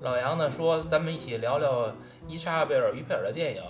[0.00, 1.92] 老杨呢说，咱们一起聊聊
[2.28, 3.62] 伊莎贝尔·于佩尔的电影。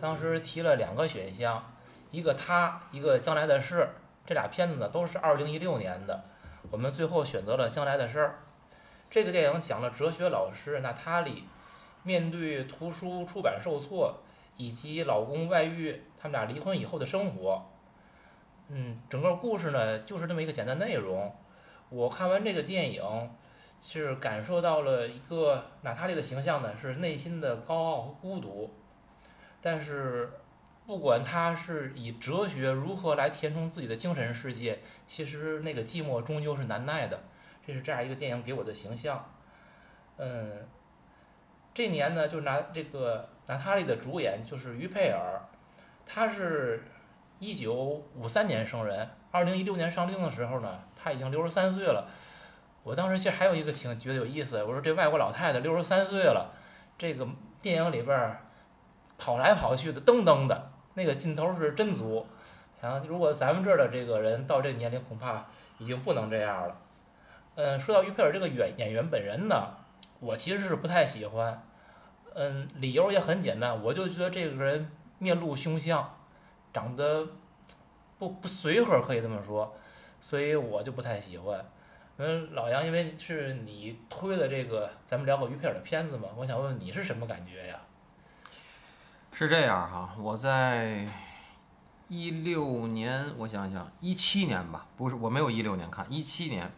[0.00, 1.74] 当时提了两个选项，
[2.10, 3.90] 一个他，一个将来的事。
[4.24, 6.24] 这俩片子呢都是2016年的，
[6.70, 8.38] 我们最后选择了将来的事儿。
[9.10, 11.44] 这个电影讲了哲学老师娜塔莉
[12.02, 14.20] 面对图书出版受挫
[14.56, 17.66] 以及老公外遇，他们俩离婚以后的生活。
[18.72, 21.32] 嗯，整个故事呢就是这么一个简单内容。
[21.90, 23.30] 我看完这个电影。
[23.84, 28.72] 是感受到了一个娜塔莉的形象呢，是内心的高傲和孤独。
[29.60, 30.30] 但是，
[30.86, 37.24] 不管他是以哲学如何来填充自己的精神世界，其实那个寂寞终究是难耐的。
[37.66, 39.28] 这是这样一个电影给我的形象。
[40.16, 40.64] 嗯，
[41.74, 45.42] 这年呢，就拿这个娜塔莉的主演就是于佩尔，
[46.06, 46.84] 他是
[47.42, 52.06] 一九五三年生人，二零一六年上映的时候呢，他已经六十三岁了。
[52.84, 56.52] 我当时其实还有一个挺觉得有意思，我说这外国老太太六十三岁了，
[56.96, 57.26] 这个
[57.60, 58.38] 电影里边
[59.18, 62.24] 跑来跑去的噔噔的那个劲头是真足。
[62.80, 65.44] 然后如果咱们这儿的这个人到这个年龄，恐怕
[65.78, 66.76] 已经不能这样了。
[67.56, 69.74] 嗯，说到于佩尔这个演演员本人呢，
[70.20, 71.60] 我其实是不太喜欢。
[72.34, 76.08] 嗯，理由也很简单，我就觉得这个人面露凶相，
[76.72, 77.26] 长得
[78.18, 79.74] 不不随和，可以这么说，
[80.20, 81.64] 所以我就不太喜欢。
[82.18, 87.80] 嗯，老杨，因为是你推的这个，咱们聊过于佩尔的片子嘛，我想问问你是什么感觉呀？
[89.32, 91.08] 是这样哈，我在
[92.08, 96.70] 一六年，我想想，一七年吧，不是，我没有一六年看，一七年，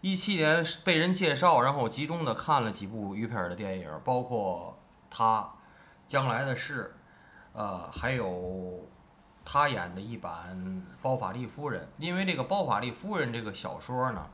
[0.00, 4.78] 一七年被人介绍，然后集中的看了几部于佩尔的电影，包括
[5.10, 5.42] 他
[6.08, 6.94] 《将来的事》，
[7.58, 8.88] 呃，还有
[9.44, 10.56] 他演的一版
[11.02, 14.26] 《包法利夫人》，因为这个《包法利夫人》这个小说呢。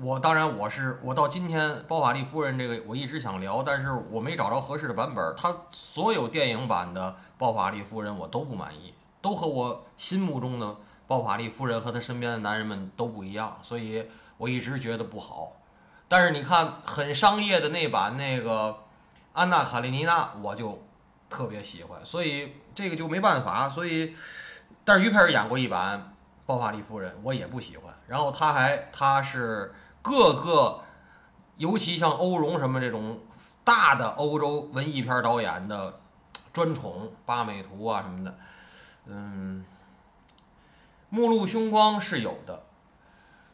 [0.00, 5.34] 我当然我是我到今天《包法利夫人》这个我一直想聊，但是我没找着合适的版本。
[5.36, 10.76] 他所有电影版的《包法利夫人》我都不满意，都和我心目中的
[11.08, 15.54] 包法利夫人和她身边的男人们都不一样，所以我一直觉得不好。
[16.06, 18.70] 但是你看很商业的那版那个
[19.32, 20.80] 《安娜卡列尼娜》，我就
[21.30, 23.68] 特别喜欢，所以这个就没办法。
[23.68, 24.16] 所以，
[24.84, 26.14] 但是于佩尔演过一版
[26.46, 27.94] 《包法利夫人》，我也不喜欢。
[28.06, 29.74] 然后他还他是。
[30.00, 30.80] 各个，
[31.56, 33.20] 尤其像欧荣什么这种
[33.62, 36.00] 大的欧洲文艺片导演的
[36.50, 38.38] 专宠，八美图啊什么的，
[39.06, 39.66] 嗯，
[41.10, 42.64] 目露凶光是有的，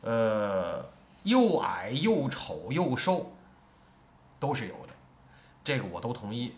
[0.02, 0.90] 呃，
[1.24, 3.32] 又矮又丑又瘦，
[4.38, 4.92] 都是有的，
[5.64, 6.54] 这个我都同意。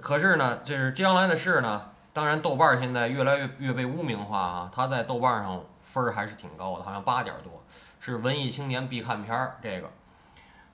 [0.00, 7.62] 可是呢，就是将来的事呢，当然豆瓣现在越来越越被污名化啊，他在豆瓣上分儿还是挺高的，好像八点多。
[8.02, 9.90] 是文艺青年必看片儿，这个，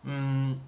[0.05, 0.61] 嗯，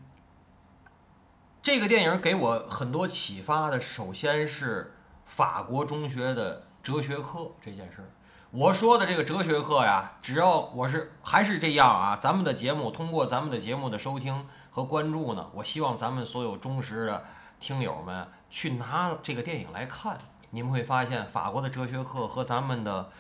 [1.63, 8.11] 这个电影给我很多启发的，首先是法国中学的哲学课这件事儿。
[8.51, 17.25] 我说的这个哲学课呀，只要我是还是这样啊，咱们的节目通过咱们的节目的收听和关注呢，我希望咱们所有忠实的
[17.61, 20.19] 听友们去拿这个电影来看，
[20.51, 23.11] 你们会发现法国的哲学课和咱们的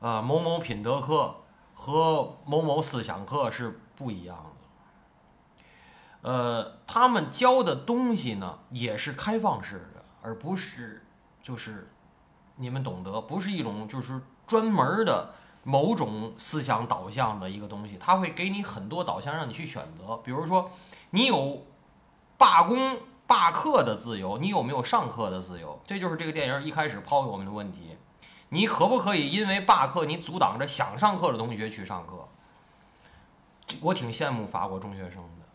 [0.00, 1.36] 呃某某品德课。
[1.72, 4.36] 和某某思想课是不一样
[6.20, 11.06] 的，呃，他们教的东西呢也是开放式的，而不是
[11.42, 11.90] 就是
[12.56, 15.32] 你们懂得，不是一种就是专门的
[15.62, 20.70] 某种思想导向的一个东西，他会给你很多导向让你去选择，比如说
[21.12, 21.64] 你有
[22.36, 22.98] 罢工
[23.30, 25.80] 罢课的自由，你有没有上课的自由？
[25.86, 27.96] 这就是这个电影一开始抛给我们的问题。
[28.48, 32.26] 你可不可以因为罢课，你阻挡着想上课的同学去上课？
[33.82, 35.46] 我挺羡慕法国中学生的。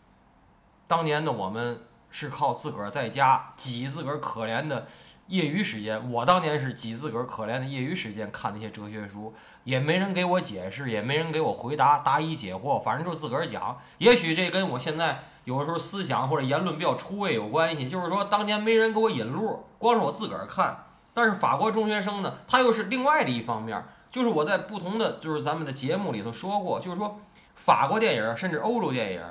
[0.88, 4.86] 当年的我们是靠自个儿在家挤自个儿可怜的
[5.26, 6.10] 业余时间。
[6.10, 9.34] 我当年是挤自个儿可怜的业余时间看那些哲学书，
[9.64, 13.78] 也没人给我解释，也没人给我回答答疑解惑，反正就自个儿讲。
[13.98, 17.88] 也许这跟我现在有的时候思想或者言论比较出位有关系。
[17.88, 20.86] 就是说，当年没人给我引路，光是我自个儿看。
[21.14, 27.20] 但是法国中学生呢，他又是另外的一方面，就是我在不同的就是咱们的节目里头说过，就是说
[27.54, 29.22] 法国电影甚至欧洲电影，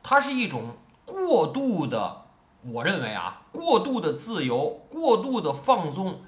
[0.00, 2.22] 它是一种过度的，
[2.62, 6.20] 我认为啊，过度的自由、过度的放纵，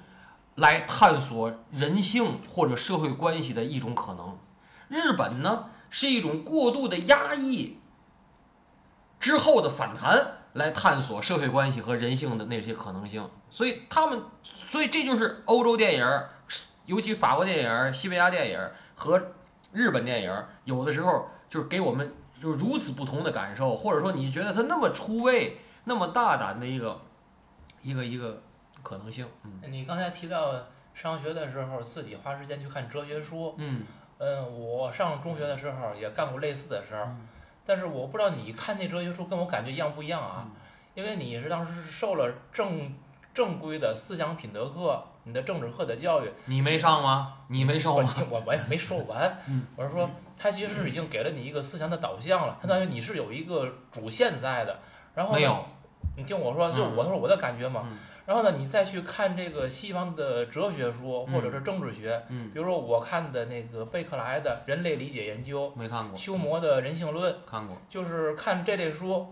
[0.55, 4.37] 来探索人性或者社会关系的一种可能。
[4.89, 7.77] 日本呢，是一种过度的压抑
[9.21, 10.39] 之后的反弹。
[10.55, 14.21] 来探索社会关系和人性的那些可能性，所以他们，
[14.69, 16.23] 所以这就是欧洲电影，
[16.87, 18.59] 尤其法国电影、西班牙电影
[18.93, 19.31] 和
[19.71, 26.99] 日本电影有的时候就是给我们就是如此不同的感受，或者说你觉得它那么出位、那么大胆的一个
[27.81, 28.43] 一个一个
[28.83, 29.25] 可能性。
[29.45, 30.53] 嗯你刚才提到
[30.93, 33.83] 上学的时候自己花时间去看哲学书，嗯
[34.17, 37.27] 嗯，我上中学的时候也干过类似的事儿，嗯
[37.71, 40.45] 但是我不知道你看那哲学书跟我感觉一样不一样啊？
[40.93, 42.93] 因为你是当时是受了正
[43.33, 47.33] 正规的思想品德课，你的政治课的教育，你没上吗？
[47.47, 48.13] 你没受我吗？
[48.29, 54.77] 我我也没说完 嗯，我是说，他其实是已经给了你一个思想的导向了，相当于你是有一个主线在的。
[55.15, 55.63] 然后没有，
[56.17, 57.87] 你听我说，就嗯我说我的感觉嘛。
[57.89, 57.97] 嗯
[58.31, 67.75] 然后呢，你再去看这个西方的哲学书或者是政治学，嗯，比如说我看的那个贝克莱的《人类理解研究》，没看过，休谟的《人性论》，看过。
[67.89, 69.27] 就是看这类书。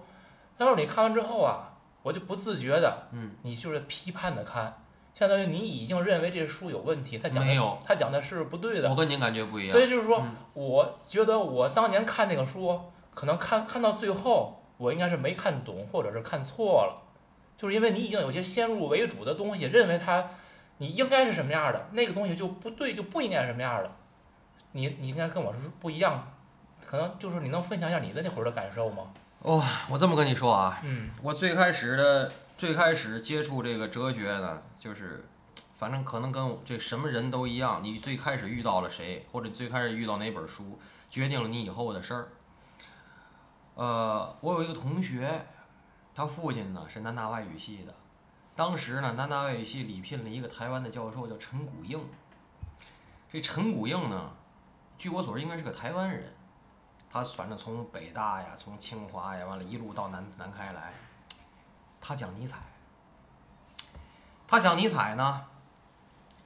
[0.57, 4.83] 但是你看完之后啊，我就不自觉的，嗯，你就是批判的看，
[5.15, 8.95] 相当于你已经认为这书有问题，他讲的没有他讲的是不对的我。
[8.97, 9.71] 跟您感觉不一样。
[9.71, 12.77] 所以就是说，嗯我觉得我当年看那个书，
[13.13, 17.08] 可能看看到最后，我应该是没看懂，或者是看错了，
[17.59, 20.29] 就是因为你已经有些先入为主的东西，认为它
[20.77, 23.91] 你应该是什么样的，那个东西就不对，就不应该是什么样的。
[24.71, 26.31] 你你应该跟我是不一样，
[26.85, 29.11] 可能就是你能分享一下你的那会儿的感受吗？
[29.41, 35.25] 哦、我这么跟你说啊，嗯我最开始的最开始接触这个哲学呢，就是，
[35.73, 40.79] 反正可能跟我这什么人都一样，你最开始遇到了谁，或者最开始遇到哪本书，
[41.09, 42.29] 决定了你以后的事儿。
[43.75, 45.45] 呃，我有一个同学，
[46.19, 47.95] 他父亲呢是南大外语系的，
[48.53, 51.97] 当时呢南大外语系礼聘了一个台湾的教授叫陈谷应。
[53.31, 54.29] 这陈谷应呢，
[54.97, 56.35] 据我所知应该是个台湾人，
[57.09, 60.91] 他反正从北大呀，从清华呀，完了一路到南南开来，
[62.01, 62.57] 他讲尼采，
[64.45, 65.45] 他讲尼采呢，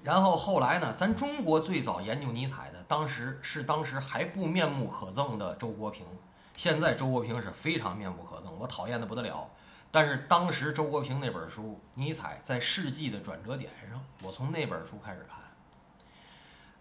[0.03, 6.05] 然后后来呢，咱中国最早研究尼采的，当时是当时还不面目可憎的周国平，
[6.55, 9.49] 现在周国平是非常面目可憎，我讨厌的不得了。
[9.93, 11.61] 但是当时周国平那本书
[11.93, 15.37] 《尼采在世纪的转折点上》，我从那本书开始看，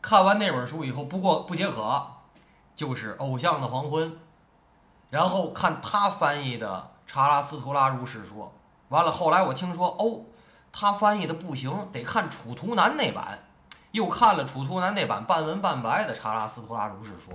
[0.00, 2.06] 看完那本书以后，不过不解渴，
[2.74, 4.10] 就是《偶像的黄昏》，
[5.10, 8.46] 然后看他翻译的《查拉斯图拉如是说》，
[8.88, 10.24] 完了后来我听说哦，
[10.72, 13.40] 他翻译的不行，得看楚图南那版，
[13.90, 17.34] 又看了楚图南那版半文半白的《查拉斯图拉如是说》，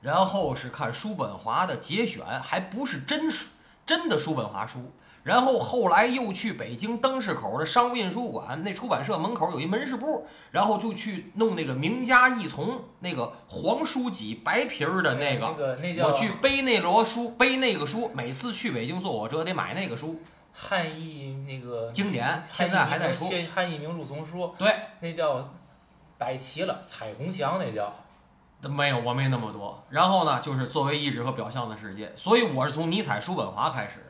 [0.00, 3.48] 然后是看叔本华的节选，还不是真书
[3.84, 4.92] 真的叔本华书。
[5.28, 15.76] 然后后来又去北京灯市口的商务印书馆，那出版社门口有一门市部，然后就去弄那个名家译丛，那个黄书脊白皮儿的那个那个。
[15.82, 20.18] 那叫我去背那摞书，背那个书，每次去北京坐火车得买那个书，
[20.54, 23.28] 汉译那个经典，现在还在出。
[23.28, 25.46] 名汉译名著丛书，对，那叫
[26.16, 27.94] 摆齐了彩虹墙，那叫。
[28.62, 29.84] 没有，我没那么多。
[29.90, 34.07] 然后呢，就是作为意志和表象的世界，所以我是从尼采、叔本华开始的，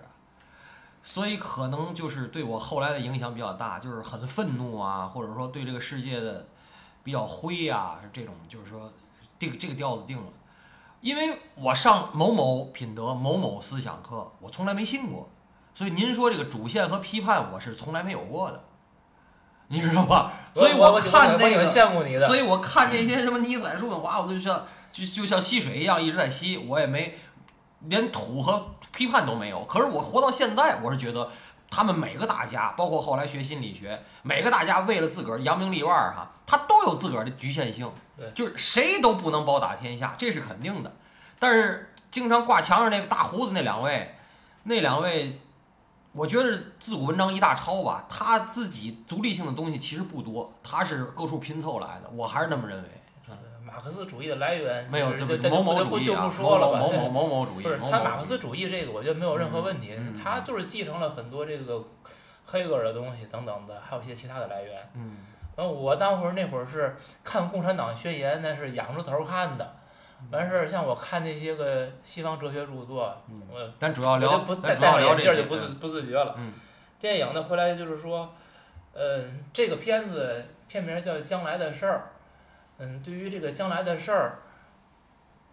[1.10, 6.46] 所以可能就是对我后来的影响比较大，就是很愤怒啊，或者说对这个世界的
[7.02, 8.92] 比较灰啊，这种就是说
[9.38, 10.30] 这个这个调子定了。
[11.00, 15.30] 因为我上某某品德、某某思想课，我从来没信过，
[15.72, 18.62] 所以您说这个主线和批判，我是从来没有过的，
[19.68, 20.30] 你知道吧？
[20.52, 27.18] 所以我我看那个羡慕你的，所以我看这些什么尼采、叔本华，我就像就就像吸水一样一直在吸，我也没
[27.80, 29.64] 连土和批判都没有。
[29.64, 31.30] 可是我活到现在，我是觉得
[31.70, 40.92] 他们每个大家，包括后来学心理学，每个大家为了自个儿扬名立万儿哈，他都有自个儿的局限性对，就是谁都不能包打天下，这是肯定的。
[41.38, 44.14] 但是经常挂墙上那个大胡子那两位，
[44.64, 45.40] 那两位。
[46.12, 52.88] 我觉得自古文章一大抄吧，他自己独立性的东西其实不多，他是各处拼凑来的，我还是那么认为。
[53.78, 56.80] 马克思主义的来源没有就是这这某某就不就主义啊，不说了吧。
[56.80, 61.84] 某某某某某主义，不是他马克思主义这个，我觉得没有任何问题他就是继承了很多这个
[62.44, 64.90] 黑格尔的东西等等的，还有一些其他的来源。
[64.94, 65.18] 嗯
[65.54, 69.76] 然后我当会儿那会儿是看《共产党宣言》，那是仰着头看的。
[70.32, 76.34] 完事儿，像我看那些个西方哲学著作，嗯，我咱主要聊，不戴戴眼镜儿就不自不自觉了。
[76.36, 76.52] 嗯
[76.98, 78.34] 电影呢，回来就是说，
[78.92, 82.10] 嗯，这个片子片名叫《将来的事儿》。
[82.78, 84.38] 嗯，对于这个将来的事儿，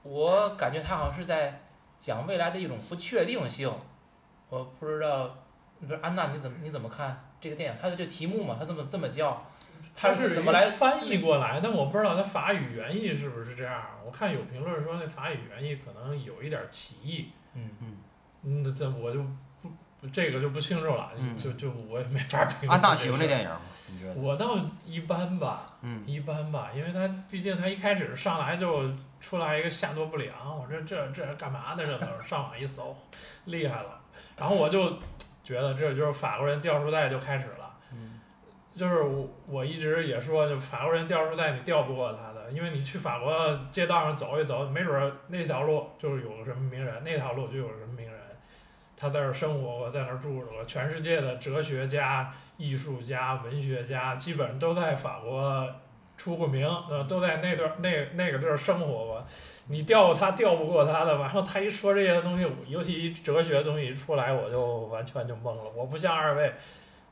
[0.03, 1.61] 我感觉他好像是在
[1.99, 3.71] 讲未来的一种不确定性。
[4.49, 5.35] 我不知道，
[5.79, 7.79] 你说安娜你怎么你怎么看这个电影？
[7.81, 9.43] 它的这题目嘛，它这么这么叫，
[9.95, 11.59] 它是是怎么来翻译过来？
[11.59, 13.83] 但我不知道它法语原意是不是这样。
[14.05, 17.31] 我看有评论说那法语原意可能有一点歧义。
[17.55, 19.29] 嗯嗯，那这我就不
[20.11, 22.71] 这个就不清楚了，嗯就就我也没法评论。
[22.71, 23.59] 安娜喜欢这电影吗？
[23.87, 24.13] 你觉得？
[24.15, 28.83] 我倒一般吧，嗯一般吧，因为他毕竟他一开始上来就
[29.21, 32.95] 出来一个下多不良，我这这这干嘛的这都是上网一搜，
[33.45, 33.99] 厉害了。
[34.37, 34.97] 然后我就
[35.43, 38.19] 觉得这就是法国人掉书袋就开始了，嗯
[38.75, 47.84] 就是我我一直也说，就法国人掉书袋你掉不过他的，因为你去法国街道上走一走，没准儿那条路就是有个什么名人，那条路就有什
[48.97, 55.69] 他在那儿生活过，在那儿住着，全世界的哲学家、艺术家、文学家基本都在法国
[56.17, 59.25] 出过名，呃，都在那段那那个地儿生活过。
[59.67, 65.63] 你调他调不过他的，完后他一说这些东西，尤其一哲学的东西一出来，我就完全就懵了。
[65.75, 66.53] 我不像二位，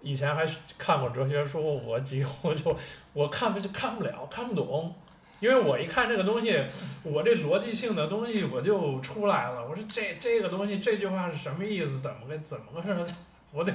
[0.01, 0.45] 以前还
[0.77, 2.77] 看过哲学书，我几乎就
[3.11, 4.95] 我看不就看不了，看不懂，
[5.43, 6.57] 因为我一看这个东西，
[7.03, 9.61] 我这逻辑性的东西我就出来了。
[9.67, 11.99] 我说这这个东西这句话是什么意思？
[11.99, 13.05] 怎么个怎么个事儿？
[13.51, 13.73] 我得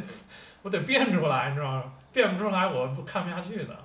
[0.62, 1.92] 我得变出来，你知道吗？
[2.10, 3.76] 变不出来我不看不下去的。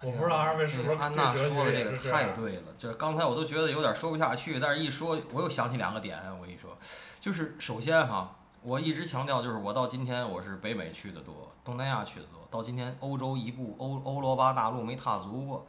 [0.00, 2.10] 我不知道二位是不是安娜说的这个？
[2.10, 6.78] 太对了，这刚才我都觉得有点说不下去，但是一说我又想起两个点，我跟你说，
[7.20, 15.66] 就是首先哈，我一直强调就是我到今天我是北美去的多，东南亚去的多，到今天欧洲一步欧欧罗巴大陆没踏足过，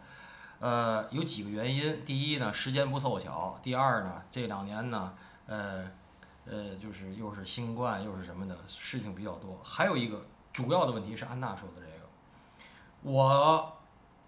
[0.60, 5.14] 呃，有几个原因，第一呢时间不凑巧，第二呢这两年呢，
[5.48, 5.90] 呃
[6.46, 12.08] 呃就是又是新冠又是什么的事情比较多，还有一个主要的问题是安娜说的这个，
[13.02, 13.76] 我。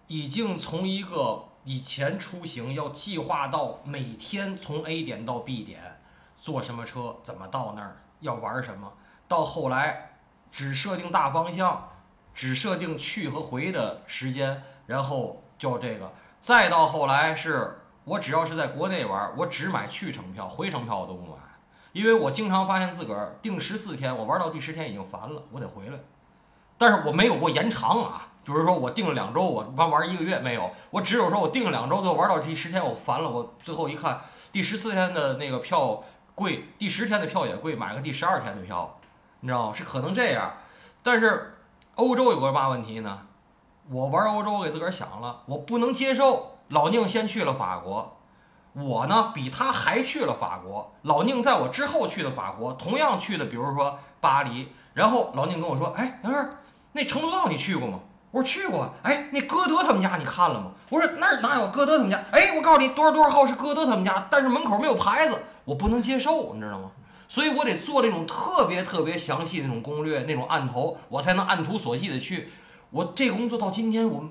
[0.08, 6.02] 已经从一个以前出行要计划到每天从 A 点到 B 点，
[6.38, 8.92] 坐什么车，怎么到那儿，要玩什么，
[9.30, 10.18] 到后来
[10.52, 11.94] 只设定大方向，
[12.34, 21.38] 只设定去和回的时间，然后就这个，再到后来是我只要是在国内玩，我只买去程票，回程票我都不买，
[21.92, 26.00] 因为我经常发现自个儿定十四天，我玩到第十天已经烦了，我得回来，
[26.80, 28.30] 但是我没有过延长啊。
[28.44, 34.20] 就是说我定了两周，我玩玩一个月没有，我只有说我定了两周，最后玩到第十天我烦了，我最后一看
[34.52, 36.04] 第十四天的那个票
[36.34, 39.00] 贵，第十天的票也贵，买个第十二天的票，
[39.42, 39.74] 你知道吗？
[39.76, 40.54] 是可能这样，
[41.04, 41.60] 但是
[41.94, 43.28] 欧洲有个嘛问题呢？
[43.90, 48.18] 我玩欧洲，我给自个儿想了，我不能接受老宁先去了法国，
[48.74, 56.60] 我呢比他还去了法国，老宁在我之后去的法国，同样去的，比如说巴黎，然后老宁跟我说，哎，杨儿，
[56.94, 58.00] 那成都道你去过吗？
[58.32, 60.72] 我说去过，哎，那歌德他们家你看了吗？
[60.90, 62.18] 我说那儿哪有歌德他们家？
[62.32, 66.92] 哎，我告诉你，多少多少号是歌德他们家，但是门口没有牌子，我不能接受，你知道吗？
[67.28, 72.52] 所以我得做那种特别特别详细那种攻略，那种案头，我才能按图索骥的去。
[72.92, 74.30] 我这工作到今天我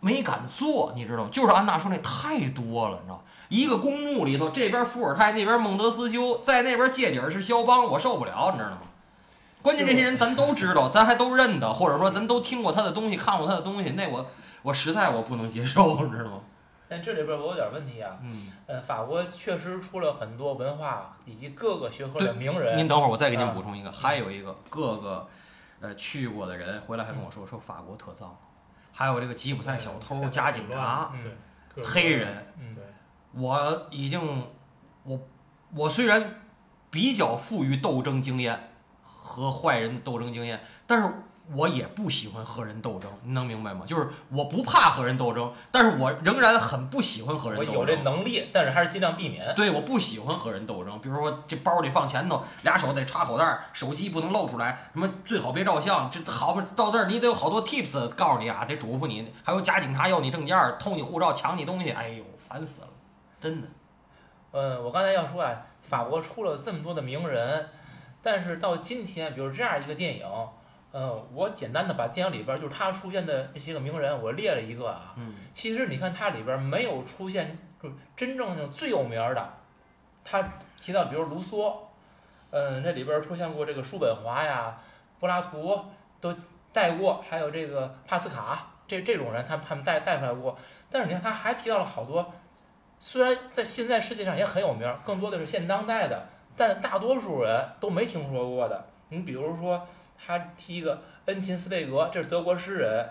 [0.00, 1.28] 没敢做，你知道吗？
[1.30, 8.82] 就是安娜说那太多了，你知道，一个公墓里头，这边伏尔泰，那边孟德斯鸠，在那边界底儿是肖邦，我受不了，你知道吗？
[9.60, 14.26] 关键这些人咱都知道，咱还都认得，或者说咱都听过他的东西，看过他的东西，那我
[14.62, 16.40] 我实在我不能接受，你知道吗？
[16.88, 22.76] 但这里边我有点问题啊，嗯，呃，法国确实出了很多文化以及各个学科的名人。
[22.76, 25.28] 您等会儿，我再给您啊补充一个，还有一个各个
[25.80, 28.36] 呃去过的人回来还跟我说，说法国特脏，
[28.92, 31.12] 还有这个吉普赛小偷、加警察、
[31.82, 32.84] 黑人，嗯对，
[33.32, 34.46] 我已经
[35.04, 35.18] 我
[35.74, 36.42] 我虽然
[36.90, 38.72] 比较富于斗争经验
[39.02, 41.14] 和坏人的斗争经验，但是
[41.52, 43.84] 我也不喜欢和人斗争，你能明白吗？
[43.86, 47.74] 就是我不怕和人斗争，但是我仍然很不喜欢和人斗争。
[47.74, 49.54] 我有这能力，但是还是尽量避免。
[49.54, 51.00] 对，我不喜欢和人斗争。
[51.00, 56.10] 比如说，这包里放钱头，俩手得插口袋儿，手机不能露出来，什么最好别照相。
[56.10, 59.32] 这好吧，到那儿你得有好多 tips 告诉你啊，得嘱咐你。
[59.42, 62.88] 还有假警察要你证件儿，偷你护照，抢你东西，哎呦，烦死了，
[63.40, 63.68] 真的。
[64.52, 67.68] 嗯，我刚才要说啊，法国出了这么多的名人，
[68.22, 70.26] 但是到今天，比如这样一个电影，
[70.92, 75.14] 嗯，我简单的把电影里边就是他出现的那些个名人，我列了一个啊。
[75.16, 79.48] 嗯其实你看它里边没有出现就真正的最有名儿的，
[80.24, 80.42] 他
[80.76, 81.72] 提到比如卢梭，
[82.50, 84.76] 嗯，这里边出现过这个叔本华呀、
[85.18, 85.78] 柏拉图
[86.20, 86.34] 都
[86.72, 90.58] 带过，还有这个帕斯卡这这种人，他们他们带带出来过。
[90.90, 92.32] 但是你看他还提到了好多，
[92.98, 98.86] 虽然在现在世界上也很有名儿，更多的是现当代的，但大多数人都没听说过的。
[99.08, 99.86] 你比如说，
[100.24, 103.08] 他提一个恩琴斯贝格，这是德国诗人。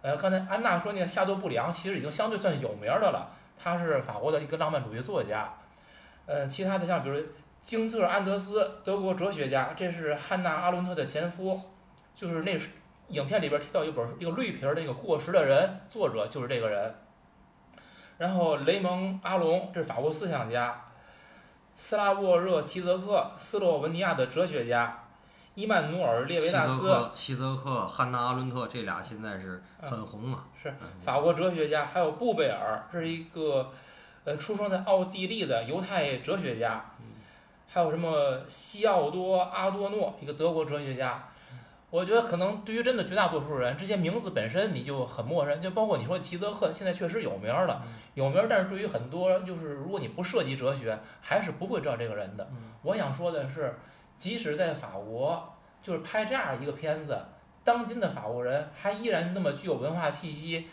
[0.00, 3.28] 呃，刚才安娜说那个夏多布里昂其实已经相对算有名的了，
[3.58, 5.52] 他是法国的一个浪漫主义作家。
[6.26, 7.20] 呃，其他的像比如
[7.60, 11.60] 京特安德斯，德国哲学家，这是汉娜阿伦特的前夫，
[12.14, 12.56] 就是那
[13.08, 16.94] 影片里边提到一本一个绿皮儿的一个过时的人，作者就是这个人。
[18.18, 20.84] 然后雷蒙阿隆，这是法国思想家。
[21.74, 25.07] 斯拉沃热齐泽克，斯洛文尼亚的哲学家。
[25.58, 30.44] 伊曼努尔·列维纳斯，泽克、希泽克、汉娜·阿伦特这俩现在是很红啊。
[30.62, 33.72] 是嗯法国哲学家，还有布贝尔，这是一个
[34.22, 36.84] 呃出生在奥地利的犹太哲学家，
[37.66, 41.24] 还有什么西奥多·阿多诺，一个德国哲学家。
[41.90, 47.82] 我觉得可能对于真的绝大多数人，这些名字本身你就很陌生，就包括你说齐泽克，现在确实有名了，
[48.14, 52.48] 有名，但是对于很多就是如果你不涉及哲学，还是不会知道这个人的。
[52.82, 53.76] 我想说的是，
[54.18, 57.18] 即使在法国，就是拍这样一个片子，
[57.64, 60.66] 当今的法国人还依然那么具有文化气息，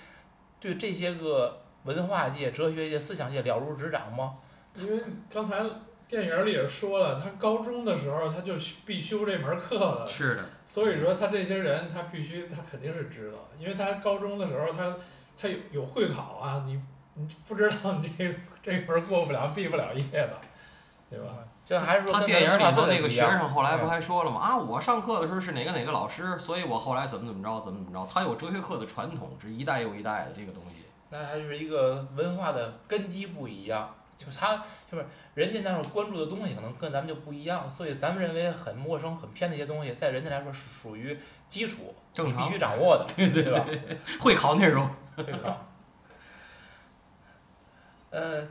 [0.60, 4.38] 对这些个文化界、哲学界、思想界了如指掌吗？
[4.76, 5.64] 因为刚才
[6.08, 8.54] 电影里也说了，他高中的时候他就
[8.86, 14.96] 必修这门课了，是的，所以说他这些人他必须他肯定是知道，因为他高中的时候他
[15.40, 16.82] 他有有会考啊，你
[17.14, 20.34] 你不知道你这这门过不了毕不了业的，
[21.10, 21.38] 对吧？
[21.66, 24.40] 这还是说他电影里头那个学生后来不嗯还说了吗？
[24.40, 28.08] 啊，我上课的时候是哪个哪个老师，所以我后来怎么怎么着，怎么怎么着。
[28.10, 30.84] 他有哲学课的传统，是一代又一代的这个东西。
[31.10, 34.58] 那还是一个文化的根基不一样，就是他
[34.90, 41.18] 就是人家那会儿关注的东西可能跟咱们就不一样，所以咱们认为很陌生、很偏的一些东西，在人家来说是属于
[41.48, 43.66] 基础，正常你必须掌握的， 对对对吧？
[44.20, 45.58] 会考内容，对吧？
[48.12, 48.48] 呃，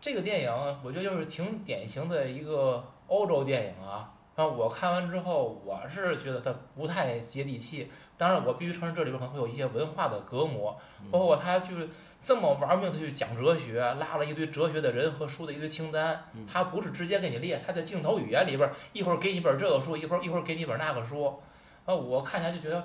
[0.00, 0.50] 这个电影
[0.82, 4.12] 我觉得就是挺典型的一个欧洲电影啊。
[4.36, 7.90] 然后我看完之后，我是觉得它不太接地气。
[8.16, 10.74] 当然，我必须承认这里边可能会有一些文化的隔膜，
[11.10, 11.86] 包括他就是
[12.18, 16.24] 这么玩命的去讲哲学，拉了一堆哲学的人和书的一堆清单。
[16.50, 21.38] 他不是直接给你列，他在镜头语言里边一会儿给你本这个书，一会儿一会儿给你本那个书。
[21.84, 22.82] 啊，我看起来就觉得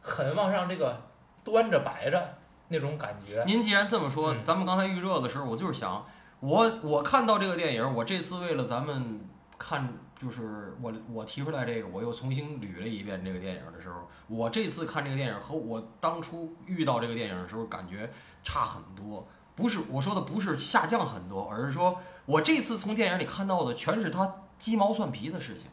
[0.00, 1.00] 很往上这个
[1.44, 2.34] 端着摆着
[2.66, 3.44] 那种感觉。
[3.46, 6.04] 您既然这么说，嗯咱们刚才预热的时候，我就是想，
[6.40, 9.20] 我我看到这个电影，我这次为了咱们
[9.58, 18.10] 看，就是我我提出来这个，我又重新捋了一遍这个电影的时候，我这次看这个电影和我当初遇到这个电影的时候感觉
[18.44, 19.26] 差很多。
[19.54, 25.70] 不是我说的不是下降很多，而是说我这次从电影里看到的全是他鸡毛蒜皮的事情，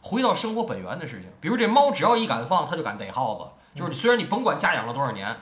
[0.00, 1.28] 回到生活本源的事情。
[1.40, 3.50] 比如这猫只要一敢放，它就敢逮耗子。
[3.74, 5.36] 就是虽然你甭管家养了多少年，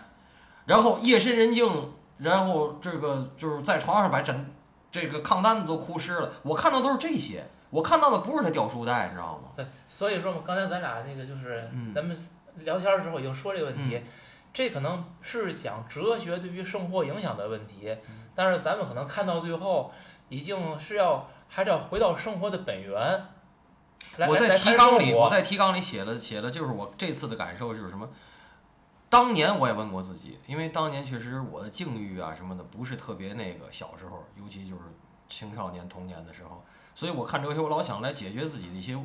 [0.65, 4.47] 然后夜深人静，然后这个就是在床上把枕
[4.93, 6.31] 这个炕单子都哭湿了。
[6.43, 9.51] 我看到都是这些，我看到的不是他掉书袋，你知道吗？
[9.57, 12.17] 对，所以说嘛，刚才咱俩那个就是嗯咱们
[12.57, 14.03] 聊天的时候已经说这个问题，
[14.53, 19.93] 这可能是讲哲学对于生活影响的问题，嗯但是咱们可能看到最后，
[20.29, 23.27] 已经是要还是要回到生活的本源。
[24.29, 28.09] 我在提纲里，我在提纲里写了写了，就是我这次的感受就是什么？
[29.11, 34.83] 当年我也问过自己，因为当年确实我的境遇啊什么的不是特别那个，小时候，尤其就是
[35.29, 38.97] 青少年童年的时候，所以我看哲学，我老想来解决自己的一些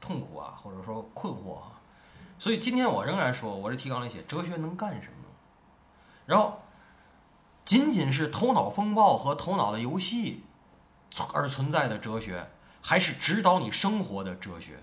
[0.00, 1.80] 痛苦啊，或者说困惑啊。
[2.36, 5.28] 所以今天我仍然说，我这提纲里写哲学能干什么？
[6.26, 6.60] 然后，
[7.64, 10.44] 仅仅是头脑风暴和头脑的游戏
[11.32, 12.50] 而存在的哲学，
[12.82, 14.82] 还是指导你生活的哲学？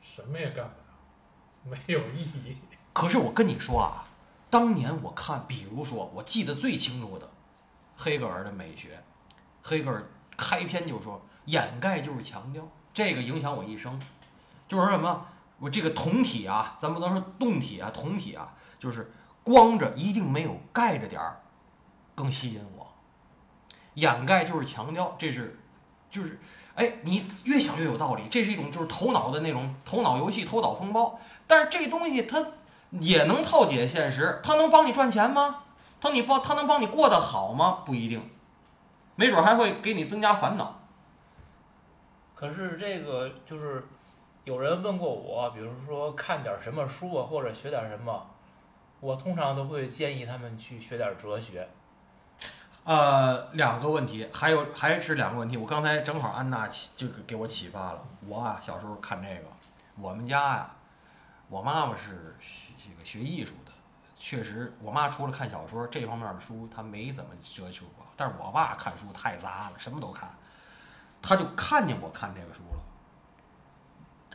[0.00, 0.87] 什么也干不了，
[1.86, 2.56] 没有意义。
[2.92, 4.08] 可是我跟你说啊，
[4.50, 7.30] 当年我看，比如说，我记得最清楚的，
[7.96, 9.02] 黑格尔的美学，
[9.62, 14.00] 黑格尔开篇就说，掩盖就是强调，这个影响我一生。
[14.66, 15.26] 就是说什么，
[15.58, 19.12] 我这个酮体啊，咱不能说动体啊，酮体啊，就是
[19.44, 21.40] 光着一定没有盖着点儿
[22.14, 22.86] 更吸引我。
[23.94, 25.58] 掩盖就是强调，这是
[26.10, 26.40] 就是
[26.74, 31.20] 哎，你越想越有道理，这是一种就是头脑的那种头脑游戏、头脑风暴。
[31.48, 32.46] 但是这东西它
[33.00, 35.64] 也能套解现实，它能帮你赚钱吗？
[36.00, 37.82] 它你帮它能帮你过得好吗？
[37.84, 38.30] 不一定，
[39.16, 40.78] 没准还会给你增加烦恼。
[42.36, 43.88] 可是这个就是
[44.44, 48.26] 有人问过我，比如说看点什么书啊，或者学点什么，
[49.00, 51.68] 我通常都会建议他们去学点哲学。
[52.84, 55.56] 呃，两个问题，还有还是两个问题。
[55.56, 58.02] 我刚才正好安娜启就给我启发了。
[58.26, 59.48] 我啊，小时候看这个，
[59.98, 60.70] 我们家呀、
[61.48, 63.72] 我妈妈是学这个学艺术的，
[64.18, 68.06] 确实，我妈除了看小说这方面的书，她没怎么奢求过。
[68.16, 70.28] 但是我爸看书太杂了，什么都看，
[71.22, 72.82] 他就看见我看这个书了。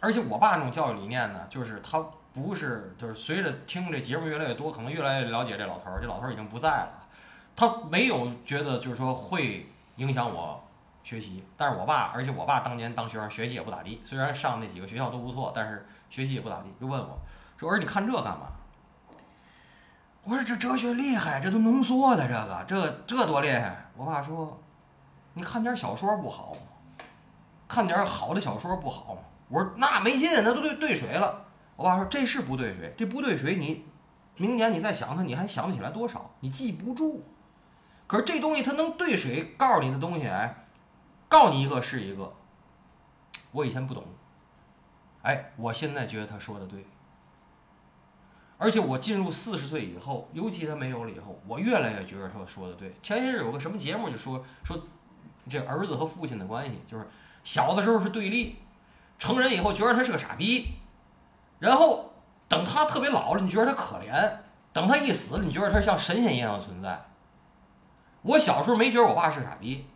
[0.02, 2.00] 而且我爸那种教育理念呢，就是他
[2.34, 6.00] 不是就是随着听这节目越来越多，可能越来越了解这老头儿。
[6.02, 7.08] 这老头儿已经不在了。
[7.56, 10.64] 他没有觉得就是说会影响我
[11.04, 17.20] 学习，但是我爸，而且我爸当年当学生学习也不咋地，虽然上那几个学校都不错，但是学习也不咋地，就问我
[17.58, 18.48] 说：“儿，你看这干嘛？”
[20.24, 22.64] 我说：“这哲学厉害，这都浓缩的，这个
[23.06, 24.60] 这这多厉害。”我爸说
[25.36, 26.60] ：“你看点小说不好吗？
[27.68, 29.22] 看点好的小说不好吗？
[29.50, 31.46] 我说那没劲，那都兑兑水了。
[31.76, 33.86] 我爸说这是不兑水，这不兑水你
[34.38, 37.24] 明年你再想它，你还想不起来多少，你记不住。
[38.08, 40.63] 可是这东西它能兑水，告诉你的东西，哎，
[41.34, 42.32] 告你一个是一个。
[43.54, 44.04] 我以前不懂，
[45.24, 46.86] 哎，我现在觉得他说的对。
[48.60, 52.96] 而且我进入四十岁以后，尤其他没有了以后，我越来越觉得他说的对。
[53.02, 54.78] 前些日有个什么节目就说说，
[55.50, 57.08] 这儿子和父亲的关系，就是
[57.44, 58.58] 小的时候是对立，
[59.18, 60.76] 成人以后觉得他是个傻逼，
[61.58, 62.14] 然后
[62.48, 64.38] 等他特别老了，你觉得他可怜，
[64.72, 67.06] 等他一死，你觉得他像神仙一样的存在。
[68.22, 69.88] 我小时候没觉得我爸是傻逼，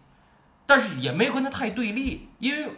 [0.67, 2.71] 但是也没跟他太对立，因为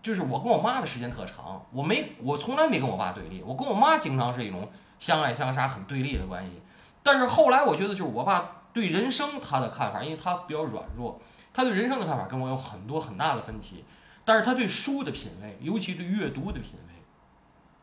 [0.00, 6.62] 就是我跟我妈的时间特长，我没我从来没跟我爸对立，我跟我妈经常是一种相爱相杀、很对立的关系。
[7.02, 11.20] 但是后来我觉得，就是我爸对人生他的看法，因为他比较软弱，
[11.52, 13.84] 他对人生的看法跟我有很多很大的分歧。
[14.24, 16.94] 但是他对书的品味，尤其对阅读的品味，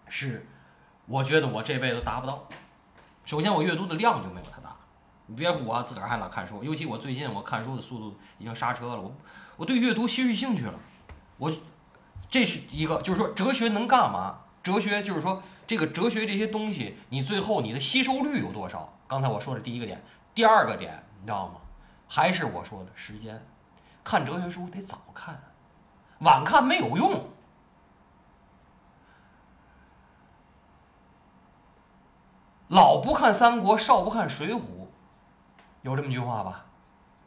[0.08, 0.48] 是
[1.06, 2.48] 我觉得我这辈子达不到。
[3.24, 4.71] 首先，我阅读的量就没有他大。
[5.32, 9.02] 你别我，自个儿还老看书，尤其我最近我看书的速度已经刹车了。
[9.02, 9.16] 我
[9.56, 10.78] 我对阅读失去兴趣了。
[11.38, 11.50] 我
[12.30, 14.42] 这是一个，就是说哲学能干嘛？
[14.62, 18.92] 哲学就是说这个哲学这些东西，你最后你的吸收率有多少？
[19.08, 20.04] 刚才我说的第一个点，
[20.36, 21.62] 第二个点你知道吗？
[22.10, 23.42] 还是我说的时间，
[24.04, 25.42] 看哲学书得早看，
[26.20, 27.30] 晚看没有用。
[32.68, 34.81] 老不看三国，少不看水浒，
[35.82, 36.66] 有这么句话吧？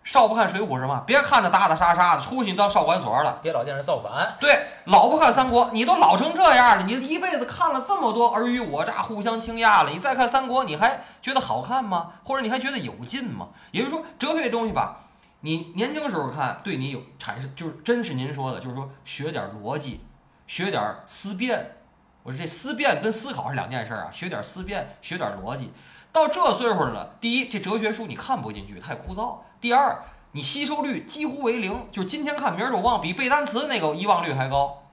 [0.03, 1.03] 少不看水浒是嘛？
[1.07, 3.39] 别看那打打杀杀的，出去你到少管所了。
[3.43, 4.37] 别老惦着造反。
[4.39, 12.13] 对，老不看三国，你都老成这样了，你一辈子看了这么多尔虞我诈、互相倾轧了，你再看三国，你还觉得好看吗？
[12.23, 13.49] 或者你还觉得有劲吗？
[13.71, 15.07] 也就是说，哲学这东西吧，
[15.41, 20.05] 你年轻时候看，对你有产生，就是真是您说的，就是说学点逻辑，
[20.47, 21.79] 学点思辨。
[22.25, 25.73] 我说这思辨跟思考是两件事啊，学点思辨，学点逻辑。
[26.15, 34.85] 到这岁数了，第一，这哲学书你看不进去，太枯燥；第二，你吸收率几乎为零，就今天看明儿就忘，比背单词那个遗忘率还高。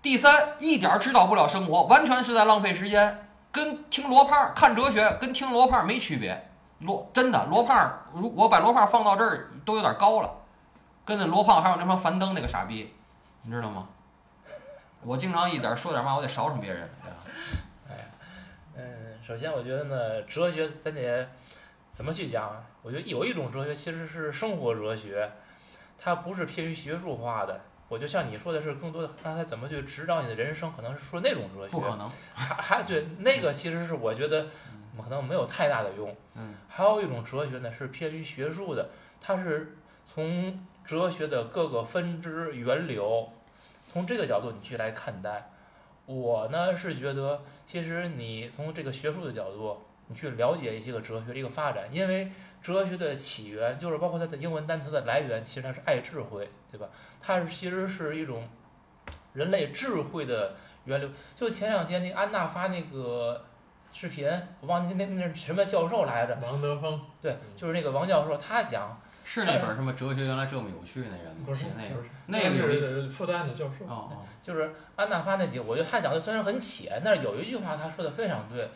[0.00, 6.48] 第三，一点指导不了生活，完全是在浪费时间，跟听罗胖看哲学跟听罗胖没区别。
[6.78, 10.32] 罗真的罗胖，如我把罗胖放到这儿都有点高了，
[11.04, 12.94] 跟那罗胖还有那帮樊登那个傻逼，
[13.42, 13.86] 你知道吗？
[15.02, 16.90] 我经常一点说点嘛，我得少什别人，
[19.30, 21.28] 首先我觉得呢，哲学咱得
[21.88, 22.64] 怎么去讲啊？
[22.82, 25.30] 我觉得有一种哲学其实是生活哲学，
[25.96, 27.60] 它不是偏于学术化的。
[27.88, 31.68] 我就像你说的是，更多的让它怎么去指导你的人生，可能是说那种哲学。
[31.68, 32.10] 不可能。
[32.34, 34.48] 还还对那个其实是我觉得
[35.00, 36.12] 可能没有太大的用。
[36.34, 36.56] 嗯。
[36.68, 38.88] 还有一种哲学呢是偏于学术的，
[39.20, 43.28] 它是从哲学的各个分支源流。
[43.86, 45.52] 从这个角度你去来看待，
[46.12, 56.88] 我呢是觉得，其实你从这个学术的角度，你去了解一些个哲学的一个发展，因为哲学的起源就是包括它的英文单词的来源，其实它是爱智慧，对吧？
[57.22, 58.48] 它是其实是一种
[59.34, 61.08] 人类智慧的源流。
[61.36, 63.44] 就前两天那安娜发那个
[63.92, 64.28] 视频，
[64.60, 66.36] 我忘记那那什么教授来着？
[66.42, 67.00] 王德峰。
[67.22, 69.00] 对，就是那个王教授，他讲。
[69.22, 73.84] 是那本什么哲学原来这么有趣那人不是那个，那个是复旦的教授。
[73.84, 78.68] 哦哦， 就是安娜发那集，我觉得他讲的虽然很浅，但是有一句话他说的非常对，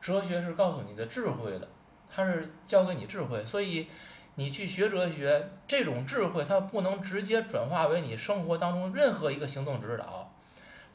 [0.00, 1.68] 哲学是告诉你的智慧的，
[2.10, 3.86] 它是教给你智慧，所以
[4.34, 10.32] 你去学哲学，这种智慧它不能直接转化为你生活当中任何一个行动指导，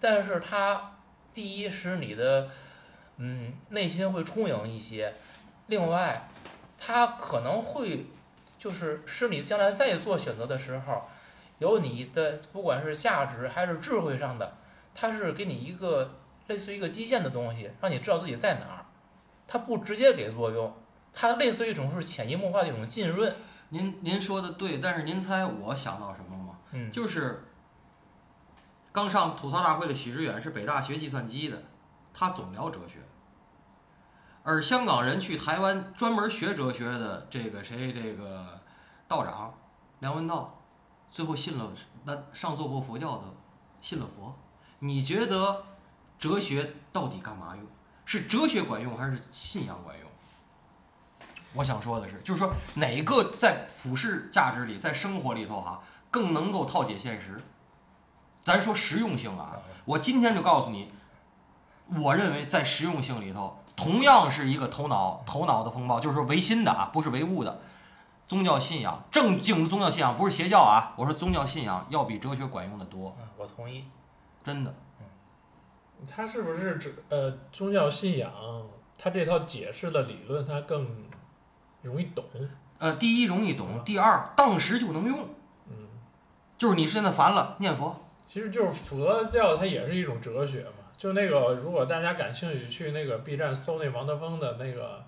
[0.02, 0.98] 但是它
[1.34, 2.50] 第一使你的
[3.18, 5.14] 嗯内心会充盈一些，
[5.68, 6.28] 另外
[6.78, 8.08] 它可能会。
[8.58, 11.04] 就是是你将来再做选择的时候，
[11.60, 14.58] 有你的不管是价值还是智慧上的，
[14.94, 16.16] 它是给你一个
[16.48, 18.86] 类似于一个基线的东西，让你知道自己在哪儿。
[19.48, 20.76] 它不直接给作用，
[21.14, 23.34] 它类似于一种是潜移默化的一种浸润。
[23.70, 26.58] 您您说的对，但是您猜我想到什么吗？
[26.72, 27.46] 嗯，就是
[28.92, 31.62] 刚上吐槽大会的许知远是北大学计算机的，
[32.14, 33.00] 他总聊哲学。
[34.48, 38.62] 而香港人去台湾专门学哲学的这个谁这个
[39.06, 39.54] 道长
[40.00, 40.62] 梁文道，
[41.12, 41.70] 最后信了
[42.06, 43.24] 那上座过佛教的，
[43.82, 44.34] 信了佛。
[44.80, 45.66] 你觉得
[46.18, 47.66] 哲学到底干嘛用？
[48.06, 50.10] 是哲学管用还是信仰管用？
[51.52, 57.44] 我想说的是，就是说哪个在普世价值里，在生活里头哈更能够套解现实？
[58.40, 60.94] 咱说实用性啊，我今天就告诉你，
[62.02, 63.57] 我认为在实用性里头。
[63.78, 67.62] 同样是一个头脑头脑的风暴，就是说唯心的啊，不是唯物的。
[68.28, 73.86] 宗教信仰，正经的宗教信仰不是邪教啊，我说宗教信仰要比哲学管用的多，嗯，我同意。
[74.44, 74.74] 真的。
[76.10, 78.30] 他是不是指呃宗教信仰？
[78.98, 81.06] 他这套解释的理论，他更
[81.84, 82.26] 容易懂。
[82.80, 85.20] 呃，第一容易懂，第二当时就能用，
[85.68, 85.88] 嗯，
[86.58, 90.77] 就是你现在烦了念佛，其实就是佛教，它也是一种哲学嘛。
[90.98, 95.04] 就那个，如果大家感兴趣，去那个 B 站搜那王德峰的那个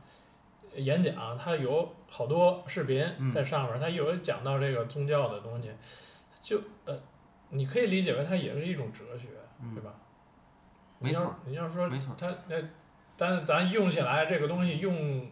[0.75, 5.71] 演讲，他有好多视频嗯在上面，他有讲到这个宗教的东西，
[6.41, 6.95] 就呃，
[7.49, 9.27] 你可以理解为它也是一种哲学，
[9.61, 9.93] 嗯对吧？
[10.99, 12.15] 没错，你要你要说没错。
[12.17, 12.55] 它那，
[13.17, 15.27] 但是咱用起来这个东西用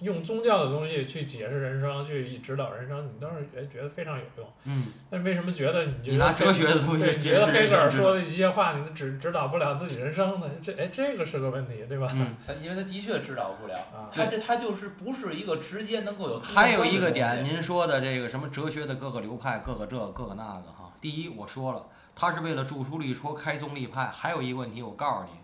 [0.00, 4.46] 用宗教的东西去解释人生，去指导人生，你倒是哎觉得非常有用。
[4.64, 10.50] 嗯，那为什么觉得你就你拿得哲学的东西对，你解觉得黑释人生，格尔说的一些话，你指指导不了自己人生呢？
[10.60, 12.08] 这哎，这个是个问题，对吧？
[12.12, 16.40] 嗯，因为他的确指导不了，啊，他这他就是不是一个直接能够有。
[16.40, 20.92] 还有一个点，您说的这个什么哲学的各个流派，各个这各个那个哈。
[21.00, 24.06] 第一，我说了，他是为了著书立说，开宗立派。
[24.06, 25.38] 还有一个问题，我告诉你，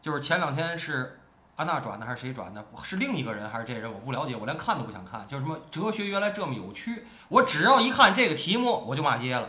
[0.00, 1.20] 就是前两天是
[1.56, 2.64] 安娜转的还是谁转的？
[2.82, 3.90] 是另一个人还是这人？
[3.90, 5.26] 我不了解，我连看都不想看。
[5.26, 9.48] 就什么哲学原来这么有趣，我只要一看这个题目，我就骂街了，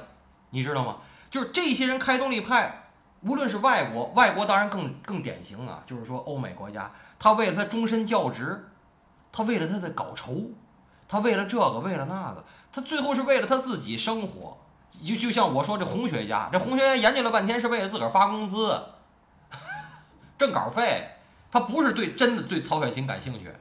[0.51, 0.97] 你知道吗？
[1.29, 2.89] 就是这些人开宗立派，
[3.21, 8.69] 无论是外国，外国当然更更典型啊，就是说欧美国家，他为了他终身教职，
[9.31, 10.51] 他为了他的搞酬。
[11.09, 14.57] 他为了这个，为了那个，他最后是为了他自己生活。
[15.01, 18.77] 就就像我说这红学家，这红学家研究了半天是为了自个儿发工资，
[20.37, 21.09] 挣稿费，
[21.51, 23.51] 他不是对真的对曹雪芹感兴趣。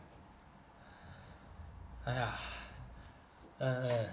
[2.05, 2.35] 哎呀，
[3.59, 4.09] 嗯，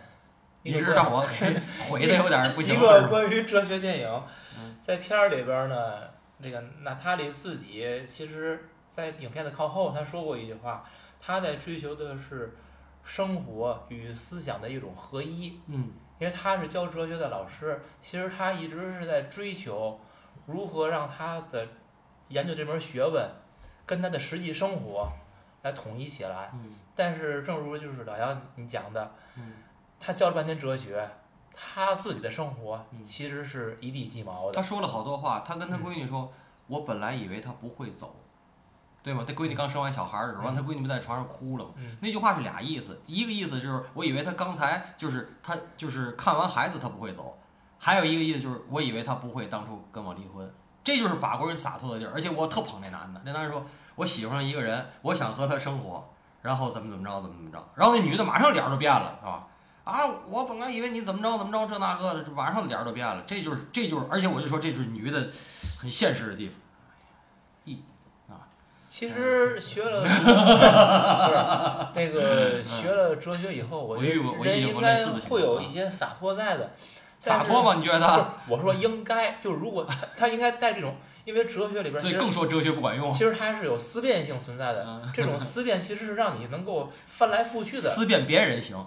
[0.64, 1.60] 一你个是让我给
[1.90, 3.08] 毁的有点不行一个。
[3.08, 4.24] 关于哲学电影
[4.60, 6.10] 嗯，在片儿里边儿呢，
[6.42, 12.56] 这个娜塔莉自己其实，在影片的靠后，她说过一句话，她在追求的是
[13.04, 15.60] 生活与思想的一种合一。
[15.68, 20.00] 嗯因为他是教哲学的老师，其实他一直是在追求
[20.46, 21.68] 如何让他的
[22.30, 23.30] 研究这门学问
[23.86, 25.12] 跟他的实际生活
[25.62, 26.52] 来统一起来。
[26.54, 29.54] 嗯但是，正如就是老杨你讲的，嗯
[30.00, 31.10] 他教了半天哲学，
[31.56, 34.52] 他自己的生活嗯其实是一地鸡毛的。
[34.52, 36.32] 他说了好多话，他跟他闺女说
[36.68, 38.16] ：“我本来以为他不会走，
[39.02, 41.66] 对吗？”他闺女刚生完小孩儿的时候，嗯他闺女不在床上哭了
[42.00, 47.36] 那句话是俩意思，一个意思就是我以为他刚才就是他就是看完孩子他不会走，
[47.80, 52.12] 还有一个意思就是我以为他不会当初跟我离婚，这就是法国人洒脱的地儿。
[52.14, 53.66] 而且我特捧那男的，那男的说
[53.96, 56.10] 我喜欢上一个人，我想和他生活，
[56.42, 59.48] 然后怎么怎么着怎么怎么着，然后那女的马上脸儿就变了，是吧？
[59.86, 65.30] 啊，我本来以为你怎么着怎么着这那个的，这马上脸儿就变了，这就是这就是，而且我就说这就是女的
[65.80, 66.58] 很现实的地方。
[68.94, 76.70] 其实学了， 不是那个学了哲学以后，我人应该会有一些洒脱在的。
[77.24, 77.76] 洒脱吗？
[77.76, 78.28] 你觉得？
[78.50, 83.14] 我说应该，就是如果他他应该带这种，因为哲学里边所以更说哲学不管用。
[83.14, 84.84] 其实它是有思辨性存在的。
[84.86, 88.78] 嗯这种思辨其实是让你能够翻来覆去的思辨别人行，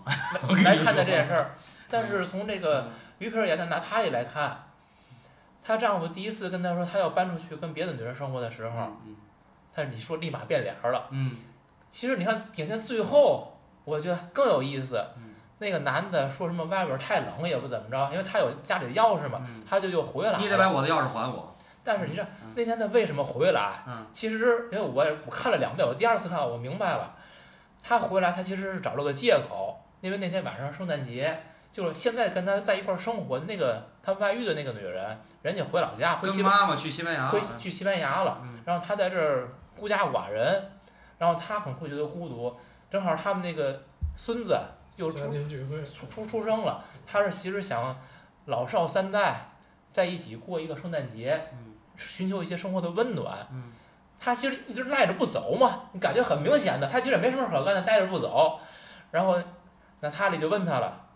[0.65, 1.55] 来看待这件事儿。
[1.89, 4.67] 但是从这个于佩尔演的娜塔莉来看，
[5.65, 9.17] 她丈夫第一次跟她说她要搬出去跟别的女人生活的时候，嗯
[9.75, 11.07] 但是你说立马变脸儿了。
[11.11, 11.31] 嗯
[11.91, 15.03] 其实你看影片最后，我觉得更有意思。
[15.17, 20.39] 嗯那个男的说什么外边太冷也不怎么着，因为他有家里的钥匙嘛，嗯，他就又回来了。
[20.39, 21.55] 你得把我的钥匙还我。
[21.83, 23.83] 但是你知道嗯那天他为什么回来？
[23.87, 27.15] 嗯其实因为我也我看了两遍，我第二次看我明白了，
[27.83, 31.41] 他回来他其实是找了个借口，因为那天晚上圣诞节，
[31.73, 37.29] 就是现在跟他在一块儿生活的那个他外遇的那个女人，人家回老家回妈妈去西班牙。
[37.29, 40.71] 回去西班牙了，嗯然后他在这儿孤家寡人，
[41.19, 42.57] 然后他可能会觉得孤独，
[42.91, 43.81] 正好他们那个
[44.17, 44.59] 孙子
[44.97, 45.33] 又出
[45.95, 47.97] 出出出生了，他是其实想
[48.47, 49.51] 老少三代
[49.89, 53.47] 在一起过一个圣诞节，嗯寻求一些生活的温暖。
[53.51, 53.73] 嗯
[54.19, 58.59] 他其实一直赖着不走嘛，你感觉很明显的，他其实也没什么可干的，待着不走。
[59.11, 59.39] 然后
[60.01, 61.07] 娜塔莉就问他了：“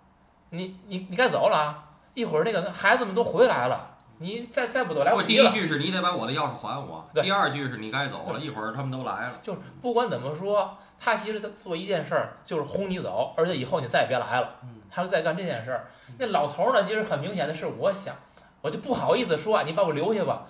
[0.50, 1.88] 你你你该走了啊？
[2.12, 5.52] 一会儿那个孩子们都回来了，你再再不走来我第一不及了。
[5.54, 14.56] 句是你得把我的钥匙还我，第二句是你该走了，一会儿他们都来了。”就是不管怎么说，他其实他做一件事儿就是轰你走，而且以后你再也别来了。
[14.62, 15.88] 嗯他是在干这件事儿。
[16.18, 18.12] 那老头儿呢，其实很明显的是，我想，
[18.60, 20.42] 我就不好意思说啊，你把我留下吧，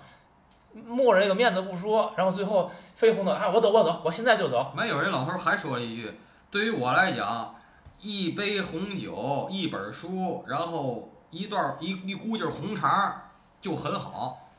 [0.73, 4.73] 默着那个面子不说，然后最后飞轰的啊，我走我走，我现在就走。
[4.75, 7.55] 没有人老头还说了一句：“对于我来讲，
[8.01, 13.21] 一杯红酒，一本书，然后一段一一估劲儿红肠
[13.61, 14.49] 就很好。”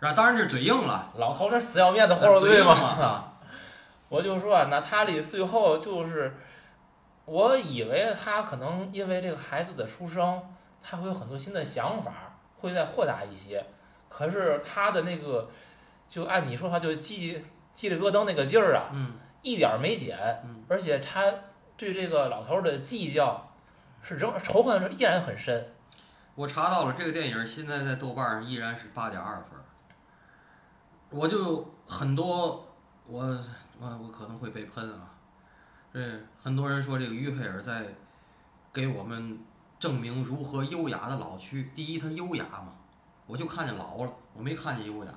[0.00, 0.12] 是吧？
[0.14, 2.74] 当然这是嘴硬了，老头儿那死要面子活着嘴对吗？
[2.74, 3.24] 硬嘛。
[4.12, 6.36] 我就说啊，娜塔莉最后就是
[7.24, 13.64] 我以为她可能因为这个孩子的出生，她会有很多新的想法，会再豁达一些。
[14.10, 15.48] 可是她的那个，
[16.10, 17.40] 就按你说话，就叽
[17.74, 21.24] 叽里咯噔那个劲儿啊，嗯一点儿没减，嗯，而且她
[21.78, 23.50] 对这个老头儿的计较
[24.02, 25.72] 是仍仇恨是依然很深。
[26.34, 29.58] 我查到了，这个电影现在在豆瓣上依然是八点二分。
[31.08, 32.66] 我就很多，
[33.06, 33.40] 我
[33.82, 35.10] 我我可能会被喷啊。
[35.92, 36.00] 这
[36.40, 37.84] 很多人说这个于佩尔在
[38.72, 39.40] 给我们
[39.80, 41.72] 证明如何优雅的老去。
[41.74, 42.72] 第一，他优雅嘛，
[43.26, 45.12] 我就看见老了，我没看见优雅。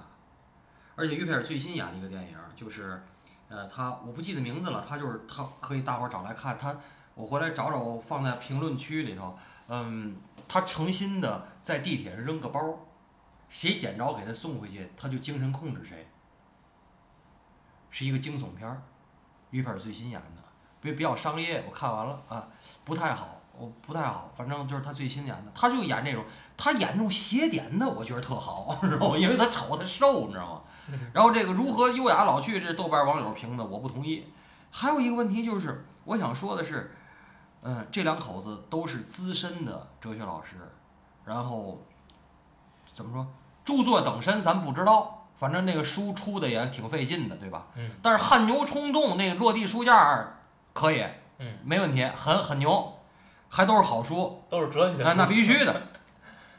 [0.96, 3.04] 而且于佩尔最新演了一个电影，就是，
[3.50, 6.76] 呃，他我不记得名字了，他就是他可以大伙儿找来看他，
[7.14, 9.38] 我回来找找，放在评论区里头。
[9.68, 12.80] 嗯，他诚心的在地铁上扔个包，
[13.48, 16.08] 谁捡着给他送回去，他就精神控制谁。
[17.98, 18.82] 是一个惊悚片儿，
[19.52, 20.44] 于佩尔最新演的，
[20.82, 22.46] 比比较商业，我看完了啊，
[22.84, 26.26] 不太好，我不太好，反正就是他最新演的，他就演这种，
[26.58, 29.16] 他演那种邪典的，我觉得特好，知道吗？
[29.18, 30.62] 因为他丑，他瘦，你知道吗？
[31.14, 34.28] 然后这个如何优雅老去，这豆瓣网友评的，我不同意。
[34.72, 36.94] 还有一个问题就是，我想说的是，
[37.62, 40.58] 嗯，这两口子都是资深的哲学老师，
[41.24, 41.82] 然后
[42.94, 43.26] 怎么说，
[43.64, 47.68] 著作等身咱不知道，反正那个书出的也挺费劲的，对吧？
[47.76, 47.92] 嗯。
[48.02, 50.38] 但是汗牛充栋那个落地书架儿
[50.74, 51.06] 可以，
[51.40, 53.00] 嗯，没问题，很很牛，
[53.50, 55.04] 还都是好书，都是哲学。
[55.04, 55.82] 啊，那必须的。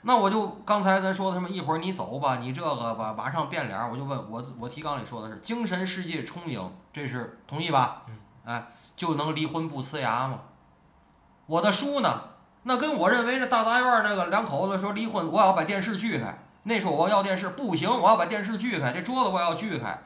[0.02, 8.02] 那我就刚才咱说的什么，一会儿你走吧，你这个吧，马上变脸儿，我就问我我提纲里说的是精神世界充盈，这是同意吧？
[8.08, 10.40] 嗯哎，就能离婚不呲牙吗？
[11.46, 12.22] 我的书呢？
[12.62, 20.02] 那跟我认为那大杂院那个两口子说离婚，我要把电视锯开，那时候我要电视不行，我要把电视锯开，这桌子我要锯开，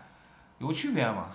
[0.59, 1.31] 有区别吗？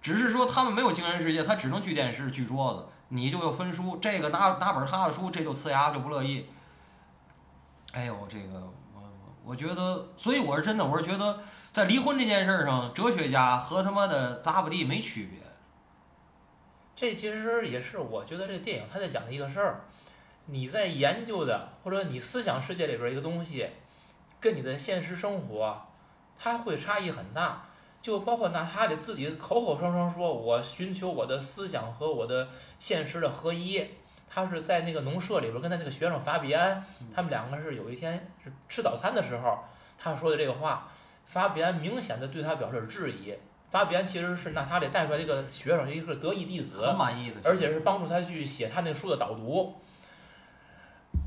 [0.00, 6.46] 只是说他们没有精神世界，他只能锯电视、锯桌子，你就要分书，这个拿拿本他的书，这就呲牙就不乐意。
[7.92, 8.58] 哎呦，这个
[8.94, 9.02] 我
[9.44, 11.38] 我觉得，所以我是真的，我是觉得
[11.70, 15.38] 在离婚这件事上，哲学家和他妈的杂不地没区别。
[16.96, 19.84] 这其实也是我觉得这个电影他在讲的一个事儿，
[20.46, 23.68] 你在研究的或者你思想世界里边一个东西，
[24.40, 25.86] 跟你的现实生活，
[26.38, 27.66] 它会差异很大。
[28.02, 32.48] 就包括拿他的自己口口声声说，我寻求我的思想和我的
[32.78, 33.86] 现实的合一。
[34.26, 36.82] 他是在那个农舍里边跟他那个学生法比安，
[37.14, 39.58] 他们两个是有一天是吃早餐的时候，
[39.98, 40.88] 他说的这个话，
[41.26, 43.34] 法比安明显的对他表示质疑。
[43.70, 49.74] 法比安其实是纳塔里带出来的一个学生，一个得意弟子，很满意的，而且是帮助他去写他那个书的导读。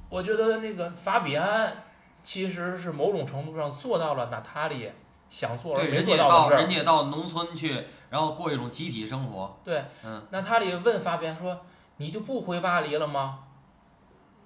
[0.10, 1.76] 我觉得那个法比安
[2.24, 4.90] 其实是某种程度上做到了娜塔莉
[5.30, 6.58] 想做而对，没人家做到的事儿。
[6.62, 9.58] 人家到农村去，然后过一种集体生活。
[9.64, 11.60] 对，嗯，娜塔莉问法比安说
[11.98, 13.40] ：“你就不回巴黎了吗？”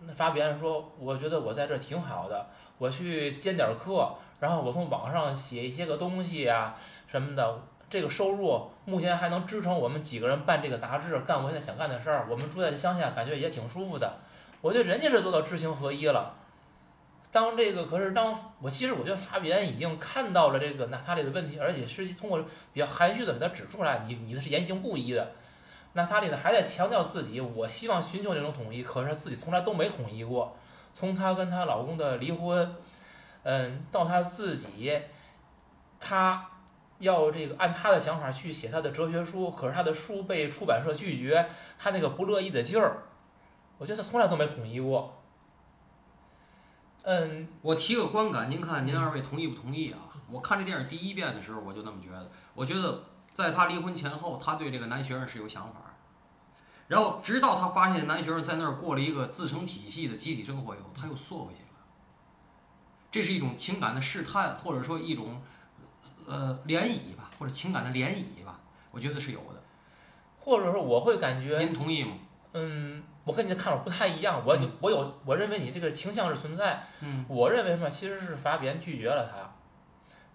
[0.02, 6.76] 那法比安说：“我觉得我在这儿挺好的，我去兼点儿课，然后我从网上写一些个东西啊
[7.08, 12.28] 什么的，这个收入目前还能支撑我们几个人办这个杂志，干我现在想干的事儿。
[12.30, 14.18] 我们住在乡下，感觉也挺舒服的。
[14.62, 16.34] 我觉得人家是做到知行合一了。
[17.32, 22.42] 当这个可是当我其实我觉得法比安已经看到了这个娜塔莉的问题，而且实际通过
[22.74, 25.34] 比较含蓄的给他指出来，你你的是言行不一的。
[25.94, 30.56] 娜塔莉呢还在强调自己，我希望寻求这种统一，可是自己从来都没统一过。
[30.94, 32.76] 从她跟她老公的离婚，
[33.44, 35.02] 嗯，到她自己，
[36.00, 36.50] 她
[37.00, 43.04] 要这个按她的想法去写她的哲学书，可是她的书被出版社拒绝，她那个不乐意的劲儿，
[43.78, 45.17] 我觉得她从来都没统一过。
[47.10, 50.00] 嗯，我提个观感，您看您二位同意不同意啊？
[50.30, 52.30] 我看这电影第一遍的时候，我就那么觉得。
[52.54, 55.96] 我觉得在他离婚前后，他对这个男学生是有想法，
[56.90, 61.68] 然后直到他发现男学生在那儿过了一个自成体系的集体生活以后，他又缩回去了。
[63.10, 65.42] 这是一种情感的试探，或者说一种
[66.26, 68.60] 呃涟漪吧，或者情感的涟漪吧，
[68.92, 69.64] 我觉得是有的。
[70.42, 72.18] 或者说我会感觉，您同意吗？
[72.52, 79.54] 嗯，我跟你的看法不太一样，我有嗯我有我认为你这个倾向是存在，嗯，我认为什么其实是法比安拒绝了他，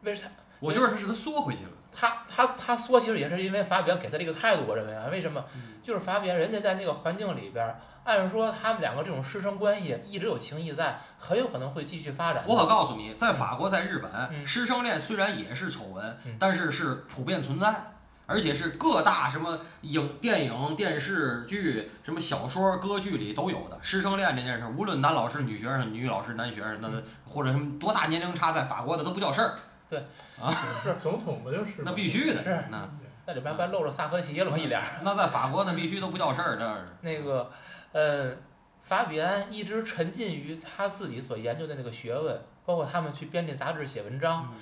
[0.03, 0.26] 为啥？
[0.61, 1.70] 我觉得他是他缩回去了。
[1.95, 5.45] 他他他缩，其实也是因为法比安给他这个态度，我认为啊，为什么？
[5.57, 12.45] 嗯就是法比安人家在那个环境里边儿，按说他们两个这种师生关系一直有情谊在，很有可能会继续发展。
[12.47, 17.91] 我可告诉你，在法国，在日本，嗯师生恋虽然也是丑闻，嗯但是是普遍存在，
[18.33, 23.78] 而且是各大什么影、电影、电视剧、什么小说、歌剧里都有的。
[23.83, 29.55] 师生恋这件事，无论男老师、女学生、女老师、男学生，那嗯或者什么多大年龄差，在法国的都不叫事儿，
[29.91, 30.03] 对
[30.41, 30.51] 啊
[30.83, 31.85] 是总统不就是吗？
[31.85, 32.43] 那必须的。
[32.43, 32.89] 是那
[33.26, 34.87] 那里边还露着萨科齐了吗一脸儿。
[35.05, 37.51] 那在法国那必须都不叫事儿，这是那个，
[37.93, 38.35] 呃，
[38.80, 44.49] 法比安一直沉浸于他自己所研究的那个学问，包括他们去编辑杂志、写文章。
[44.51, 44.59] 嗯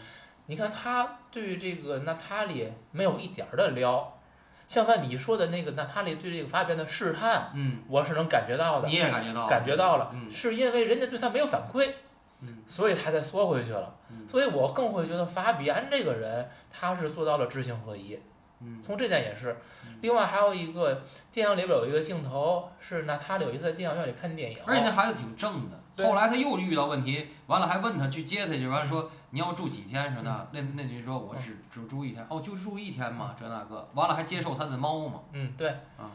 [0.51, 4.19] 你看他对这个娜塔莉没有一点儿的撩，
[4.67, 11.93] 相反你说的那个娜塔莉对这个法比安的试探，嗯，我是能感觉到的你，也感觉到感觉到了，嗯是因为人家对他没有反馈，
[12.41, 13.95] 嗯所以他才缩回去了。
[14.11, 18.19] 嗯所以我更会觉得法比安这个人，他是做到了知行合一。
[18.63, 19.99] 嗯从这点也是嗯。
[20.03, 25.79] 另外还有一个电影里边有一个镜头是娜塔莉有一次在电影院里看电影，而且那孩子挺正的。
[26.01, 30.49] 对后来他又遇到问题，完了还问他去接他去，完了说你要住几天什么的。
[30.53, 33.89] 那那女说我只只住一天，哦，就住一天嘛，这那个。
[33.95, 35.21] 完了还接受他的猫嘛。
[35.33, 35.69] 嗯，对。
[35.69, 36.11] 啊。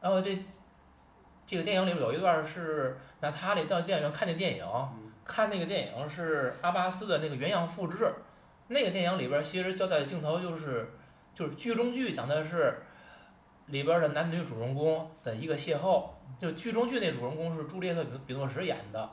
[0.00, 0.38] 然后这
[1.46, 8.10] 这个电影里边有一段是娜塔莉到电影院看那电影，嗯看那个电影是阿巴斯的那个原样复制。
[8.68, 10.90] 那个电影里边其实交代的镜头就是
[11.34, 12.82] 就是剧中剧讲的是
[13.68, 16.04] 里边的男女主人公的一个邂逅。
[16.38, 19.10] 就剧中剧那主人公是朱丽叶特·比比诺什演的。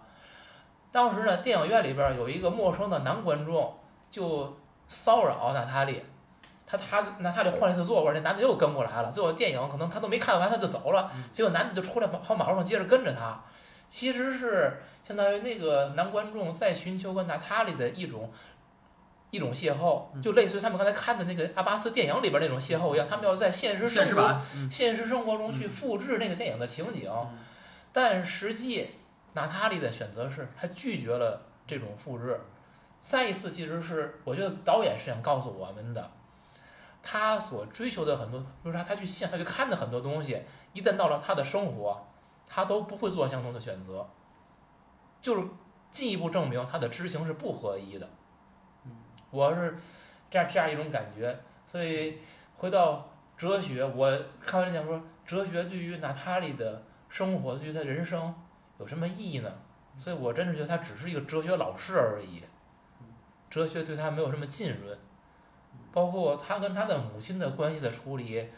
[0.91, 3.77] 当时呢，电影院里边有一个陌生的男观众
[4.11, 6.03] 就骚扰娜塔莉，
[6.65, 9.11] 他他娜塔莉换了一次座位，那男的又跟过来了。
[9.11, 13.41] 最后电影可能他都没看完他就走了，结果男的就出来跑跑马路上接着跟着他。
[13.89, 18.31] 其实是相当于那个男观众在寻求跟娜塔莉的一种
[19.35, 24.71] 一种邂逅，就类似于他们刚才看的那个阿巴斯电影里边那种邂逅一样，他们要在现实生活现实，嗯。
[24.71, 27.37] 现实生活中去复制那个电影的情景，嗯。
[27.91, 28.91] 但实际
[29.33, 32.39] 娜塔莉的选择是她拒绝了这种复制。
[32.99, 36.09] 再一次，其实是我觉得导演是想告诉我们的，
[37.03, 40.41] 他所追求的很多，就是他他去现他去看的很多东西，
[40.73, 42.07] 一旦到了他的生活，
[42.47, 44.09] 他都不会做相同的选择，
[45.21, 45.47] 就是
[45.91, 48.09] 进一步证明他的知行是不合一的。
[49.31, 49.75] 我是
[50.29, 51.37] 这样这样一种感觉，
[51.69, 52.19] 所以
[52.55, 58.33] 回到哲学，我看完这讲说，哲学对于娜塔莉的生活，对于她人生
[58.79, 59.51] 有什么意义呢？
[59.97, 62.43] 所以我真是觉得他只是一个哲学老师而已，
[63.49, 64.97] 哲学对他没有什么浸润，
[65.93, 68.49] 包括他跟他的母亲的关系的处理，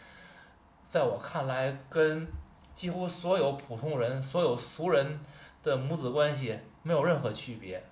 [0.83, 2.27] 在我看来跟
[2.73, 5.19] 几乎所有普通人、所有俗人
[5.61, 7.83] 的母子关系没有任何区别。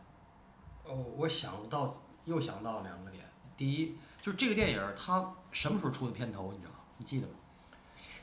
[0.83, 1.93] 哦，我想到
[2.25, 3.23] 又想到两个点。
[3.57, 6.79] 第一，就是这个电影儿它什么时候出的片头，你知道吗？
[6.97, 7.33] 你记得吗？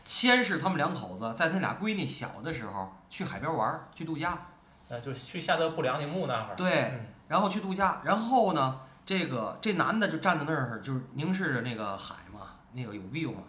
[0.05, 4.47] 先是他们两口子在他俩闺女小的时候去海边玩儿，去度假，
[4.89, 13.43] 呃，就是去夏德布良那墓那儿，对，嗯然后去度假，然后呢，这个这男的就站在那儿，就是凝视着那个海嘛，那个有 view 嘛，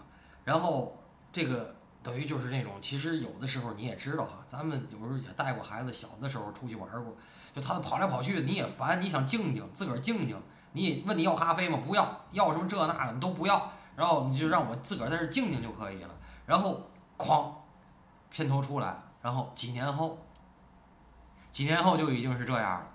[0.45, 7.15] 然后这个等于就是那种，其实有的时候你也知道哈，咱们有时候也带过孩子，小的时候出去玩过，
[7.55, 10.37] 就他跑来跑去，你也烦，你想静静，自个儿静静，
[10.73, 11.79] 你也问你要咖啡吗？
[11.83, 16.13] 不要，要什么这那的都不要，然后你就让我自个儿在这静静就可以了，
[16.45, 17.51] 然后哐，
[18.29, 20.17] 片头出来，然后几年后，
[21.51, 22.87] 几年后就已经是这样了。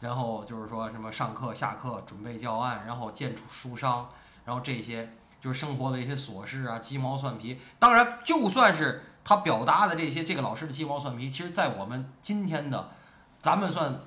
[0.00, 4.08] 然后就是说什么上课、下课、准备教案，然后见出书商，
[4.46, 7.58] 然后这些就是生活的这些琐事啊、鸡毛蒜皮。
[7.78, 12.90] 当然，就算是他表达的这些，这个老师的鸡毛蒜皮，其实在我们今天的
[13.38, 14.00] 咱们算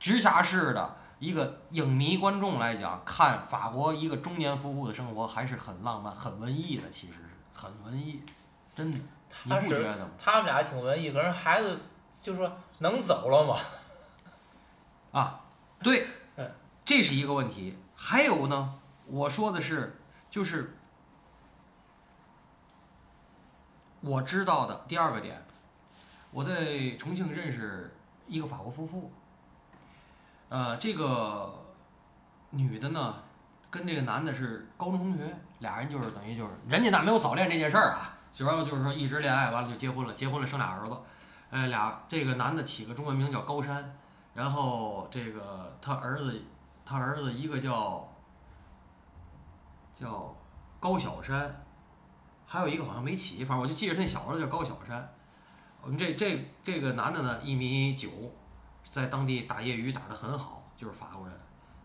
[0.00, 8.20] 直辖市的一个影迷观众来讲，看法国一个中年夫妇的生活还是很浪漫、很文艺的，其实是很文艺，
[8.74, 8.98] 真的，
[9.44, 10.08] 你不觉得吗？
[10.18, 11.78] 他们俩挺文艺，可是孩子
[12.20, 13.56] 就说能走了吗？
[15.12, 15.40] 啊，
[15.80, 16.06] 对
[16.36, 16.50] 嗯，
[16.84, 17.78] 这是一个问题。
[17.94, 18.74] 还有呢，
[19.06, 20.00] 我说的是，
[20.32, 20.74] 就是
[24.00, 25.44] 我知道的第二个点，
[26.30, 27.94] 我在重庆认识
[28.26, 29.12] 一个法国夫妇，
[30.48, 31.66] 呃，这个
[32.48, 33.16] 女的呢，
[33.70, 40.96] 跟这个男的是高中同学，俩人就是等于就是人家那没有早恋这件事儿啊，主要就是说一直恋爱完了就结婚了，结婚了生俩儿子，
[41.50, 43.94] 呃，俩这个男的起个中文名叫高山。
[44.32, 46.40] 然后这个他儿子，
[46.86, 48.10] 他儿子一个叫
[49.94, 50.34] 叫
[50.80, 51.64] 高小山，
[52.46, 55.14] 还有一个好像没起，反正我就记着那小子叫高小山。
[55.80, 58.08] 我们这这这个男的呢，一米九，
[58.84, 61.36] 在当地打业余打得很好，就是法国人。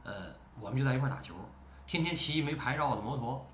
[0.04, 0.14] 呃，
[0.60, 1.34] 我们就在一块儿打球，
[1.86, 3.46] 天天骑没牌照的摩托，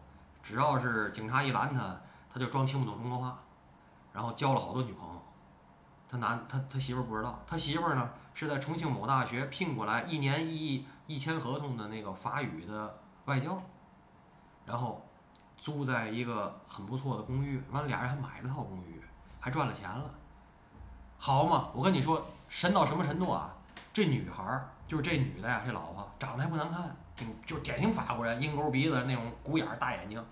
[0.41, 1.99] 只要是警察一拦他，
[2.31, 3.39] 他就装听不懂中国话，
[4.11, 5.21] 然后交了好多女朋友。
[6.09, 13.59] 他男他他媳妇儿不知道，他媳妇儿呢是在重庆某大学聘过来，一年一一签合同的那个法语的外教，
[14.65, 15.01] 然后
[15.57, 19.01] 租在一个很不错的公寓，完了俩人还买了套公寓，
[19.39, 20.09] 还赚了钱了，
[21.17, 21.69] 好嘛！
[21.73, 23.53] 我跟你说，神到什么程度啊？
[23.93, 30.25] 这女孩就是这女的呀，这老婆长得还不难看，挺就是典型法国人，鹰钩鼻子那种鼓眼大眼睛，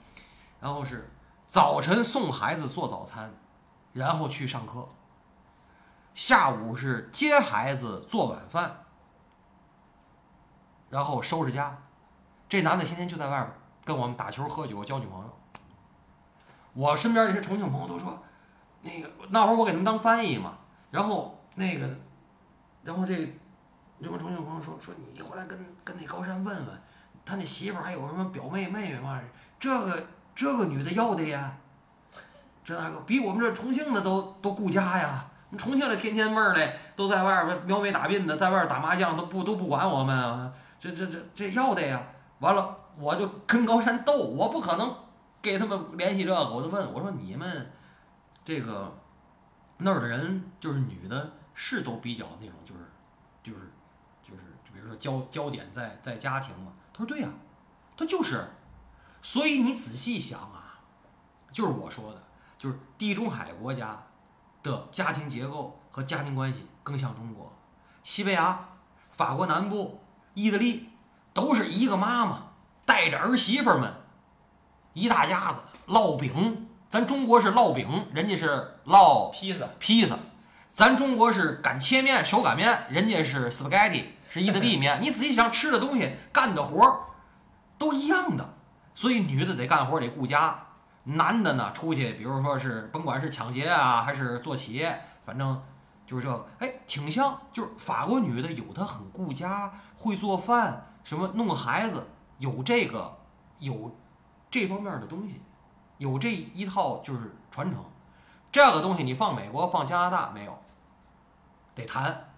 [0.60, 1.10] 然后是
[1.46, 3.34] 早晨送孩子做早餐，
[3.94, 4.88] 然后去上课。
[6.14, 8.84] 下午是接孩子做晚饭，
[10.90, 11.78] 然后收拾家。
[12.50, 13.61] 这男的天天就在外边
[13.92, 15.30] 跟我们打球、喝酒、交女朋友。
[16.74, 18.18] 我身边这些重庆朋友都说，
[18.82, 20.58] 那个那会儿我给他们当翻译嘛，
[20.90, 21.90] 然后那个，
[22.84, 23.14] 然后这
[24.02, 26.82] 这帮重庆朋友说说你回来跟跟那高山问问，
[27.26, 29.22] 他那媳妇儿还有什么表妹妹妹嘛？
[29.60, 31.58] 这个这个女的要的呀，
[32.64, 35.28] 这那个比我们这重庆的都都顾家呀。
[35.58, 42.02] 重庆的天天妹儿嘞都在外边描眉打鬓的，在外边打麻将都不都不管我们啊，这这这这要的呀。
[42.40, 44.96] 完了我就跟高山斗，我不可能
[45.42, 47.72] 给他们联系这个，我就问我说你们
[48.44, 48.98] 这个
[49.78, 52.82] 那儿的人就是女的，是都比较那种就是
[53.44, 53.72] 就是
[54.24, 56.74] 就是，比如说焦焦点在在家庭嘛？
[56.94, 57.30] 他说对呀、
[57.96, 58.48] 他就是。
[59.24, 60.80] 所以你仔细想啊，
[61.52, 62.24] 就是我说的，
[62.58, 64.08] 就是地中海国家
[64.64, 67.54] 的家庭结构和家庭关系更像中国，
[68.02, 68.68] 西班牙、
[69.12, 70.02] 法国南部、
[70.34, 70.90] 意大利
[71.36, 72.48] 都是一个妈妈
[72.92, 73.90] 带着儿媳妇们，
[74.92, 76.68] 一大家子烙饼。
[76.90, 80.18] 咱中国是烙饼，人家是烙披萨，披萨，
[80.74, 85.00] 咱中国是擀切面、手擀面，人家是 spaghetti，是意大利 面。
[85.02, 87.00] 你仔细想，吃的东西、干的活儿
[87.78, 88.56] 都一样的，
[88.94, 90.62] 所以女的得干活得顾家，
[91.06, 95.64] 男的呢出去，比如说是甭管是抢劫啊，还是做企业，反正
[96.06, 102.06] 就是这个，哎，挺像，就是法国女的有的很顾家，会做饭，什么弄孩子，
[102.42, 103.20] 有这个
[103.60, 103.96] 有
[104.50, 105.40] 这方面的东西，
[106.00, 107.86] 有这一套就是传承。
[108.52, 110.60] 这个东西你放美国、放加拿大没有，
[111.76, 112.30] 得谈。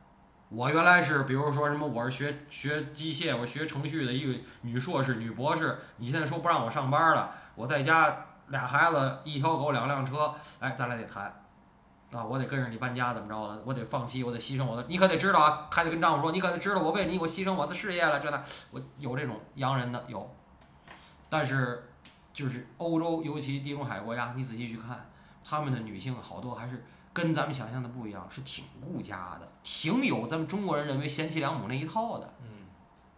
[0.49, 5.79] 我原来是，比如说什么，我是学学机械，我学程序的一个女硕士、女博士。
[5.95, 11.42] 你现在说不让我上班了，我在家俩孩子，一条狗，两辆车，哎，咱俩得谈。
[12.13, 13.61] 啊，我得跟着你搬家，怎么着的？
[13.65, 14.85] 我得放弃，我得牺牲我的。
[14.87, 20.29] 你可得知道啊，还得跟丈夫说，你可得知道，我为你，我牺牲我的事业了，这那，我有这种洋人的有。
[21.29, 21.89] 但是，
[22.31, 25.09] 就是欧洲，尤其地中海国家，你仔细去看，
[25.43, 32.67] 他们的女性好多还是跟咱们想象的不一样，是挺顾家的，挺有咱们中国人认为贤妻良母那一套的嗯，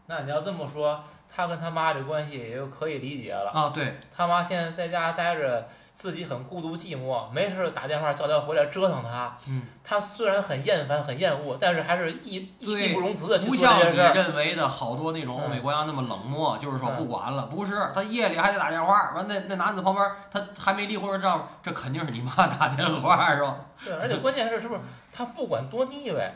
[0.07, 1.03] 那你要这么说，
[1.33, 3.51] 他跟他妈这关系也就可以理解了。
[3.51, 3.71] 啊。
[3.73, 9.37] 对，他妈现在在家待着，自己很孤独寂寞，没事儿打电话叫他回来折腾他。
[9.47, 14.23] 嗯，他虽然很厌烦、很厌恶，但是还是义义不容辞的去不像你做这件事儿。
[14.23, 23.57] 认为的好多那种欧美国家那么冷漠，就是说不管了，不是他夜里还得打电话，完那那男子旁边他还没离婚的丈夫，这肯定是你妈打电话是吧？
[23.83, 24.79] 对，而且关键是是不是
[25.11, 26.31] 他不管多腻歪，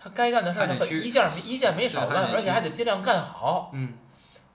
[0.00, 3.70] 他该干的事儿他一件没一件没少干，而且还得尽量干好。
[3.72, 3.94] 嗯，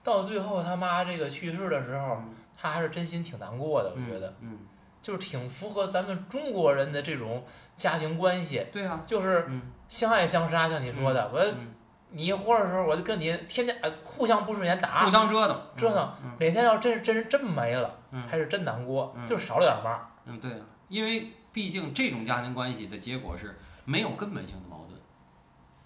[0.02, 2.34] 到最后他妈这个去世的时候，嗯。
[2.62, 4.58] 他还是真心挺难过的，我觉得嗯，
[5.00, 7.42] 就是挺符合咱们中国人的这种
[7.74, 11.74] 家庭关系，对啊，就是嗯，相爱相杀，像你说的，我嗯。
[12.12, 18.28] 你一活着的时候，我就跟你天天呃互相不顺眼打互，相折腾，折腾嗯哪天要真是真是真没了，嗯。
[18.28, 20.06] 还是真难过，嗯就是少了点妈。
[20.26, 25.00] 嗯，对啊，因为毕竟这种家庭关系的结果是没有根本性的矛盾，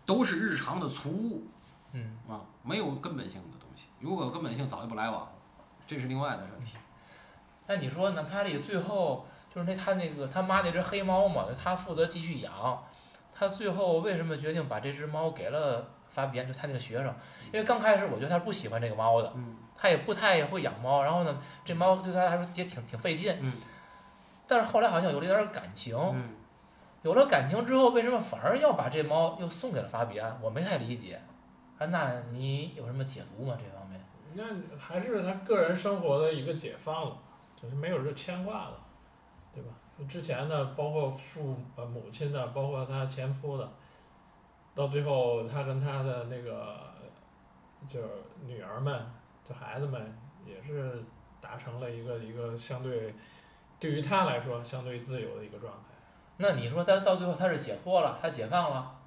[0.06, 1.46] 都是日常的俗物
[1.92, 3.53] 嗯，啊，没有根本性的。
[4.04, 5.26] 如果有根本性，早就不来往，
[5.86, 6.74] 这是另外的问题。
[7.66, 12.84] 那你说娜塔莉最后就是那他那个他妈那只黑猫嘛，他负责继续养，
[13.34, 17.06] 他最后为什么决定把这只猫给了法比安，就他那个学生？
[17.46, 23.34] 因为刚开始我觉得他不喜欢这个猫的，嗯他也不太会养猫，然后呢，这猫对他来说也挺挺费劲。
[23.40, 23.54] 嗯
[24.46, 26.28] 但是后来好像有了一点感情，嗯，
[27.00, 30.38] 有了感情之后，为什么反而要把这猫又送给了法比安？
[30.42, 31.18] 我没太理解。
[31.78, 33.56] 啊，那你有什么解读吗？
[33.58, 34.00] 这方面？
[34.34, 37.16] 那还是他个人生活的一个解放了，
[37.54, 38.78] 就是没有这牵挂了，
[39.52, 39.70] 对吧？
[40.08, 43.72] 之前的包括父呃母亲的，包括他前夫的，
[44.74, 46.80] 到最后他跟他的那个
[47.88, 48.08] 就是
[48.44, 49.06] 女儿们，
[49.48, 51.04] 就孩子们也是
[51.40, 53.14] 达成了一个一个相对
[53.78, 55.94] 对于他来说相对自由的一个状态。
[56.38, 59.00] 那你说他到最后他是解脱了，他解放了？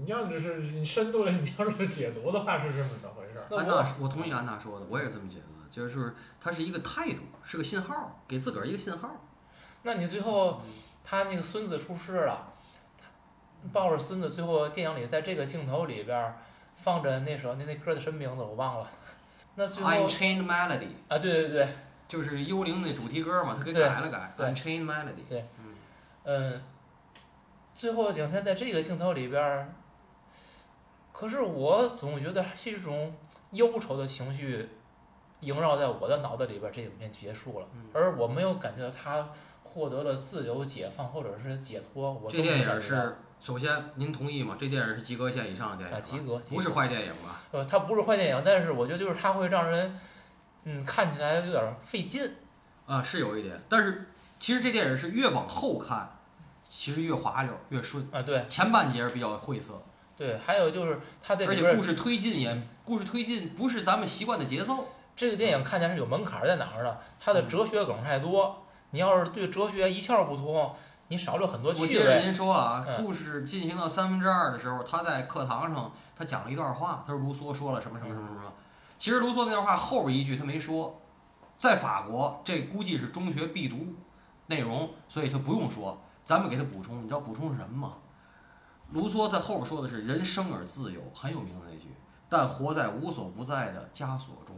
[0.00, 3.56] 你要只是你深度的，你要是解读的话是这么着回事儿。
[3.56, 9.24] 安娜，我同意安娜说的，我也是这么觉得，就是它是一个态度，是个信号，给自个儿一个信号。
[9.82, 10.62] 那你最后
[11.04, 12.52] 他那个孙子出事了，
[13.62, 16.38] 他抱着孙子，最后电影里在这个镜头里边儿
[16.76, 18.90] 放着那首那那歌的什么名字我忘了。
[19.54, 21.68] 那最后 Unchained Melody 啊，对对对，
[22.08, 25.44] 就是幽灵那主题歌嘛，他给改了改对，Unchained Melody 对。
[26.28, 26.60] 嗯，
[27.76, 29.74] 最后的影片在这个镜头里边儿，
[31.12, 33.14] 可是我总觉得是一种
[33.50, 34.68] 忧愁的情绪
[35.40, 39.28] 萦绕在我的脑子里边，这影片结束了，嗯而我没有感觉到他
[39.62, 42.12] 获得了自由、解放或者是解脱。
[42.14, 44.56] 我这电影是首先您同意吗？
[44.58, 47.42] 这电影是及格线以上的电影啊，及格，及不是坏电影吧？
[47.52, 50.00] 呃，它不是坏电影，但是我觉得就是它会让人，
[50.64, 52.34] 嗯，看起来有点费劲。
[52.86, 54.06] 啊，是有一点，但是
[54.38, 56.15] 其实这电影是越往后看，
[56.68, 59.82] 其实越滑溜越顺，啊，对前半截比较晦涩，
[60.16, 64.88] 对，还有就是它这而且故事推进也故事推进不是咱们习惯的节奏。
[65.14, 66.98] 这个电影看起来是有门槛儿在哪儿呢？
[67.18, 70.74] 它的嗯哲学梗太多，你要是对哲学一窍不通，
[71.08, 72.20] 你少了很多趣我记得。
[72.20, 78.52] 您说啊，嗯故事进行到三分之二的时候，他在课堂上他讲了一段话，他说卢梭说了什么什么什么什么。
[78.98, 81.00] 其实卢梭那段话后边一句他没说，
[81.56, 83.94] 在法国这估计是中学必读
[84.48, 87.02] 内容，所以他不用说，咱们给他补充。
[87.02, 87.94] 你知道补充什么吗？
[88.92, 91.96] 卢梭在后边说的是“人生而自由”，很有名的那句，
[92.28, 94.54] 但活在无所不在的枷锁中。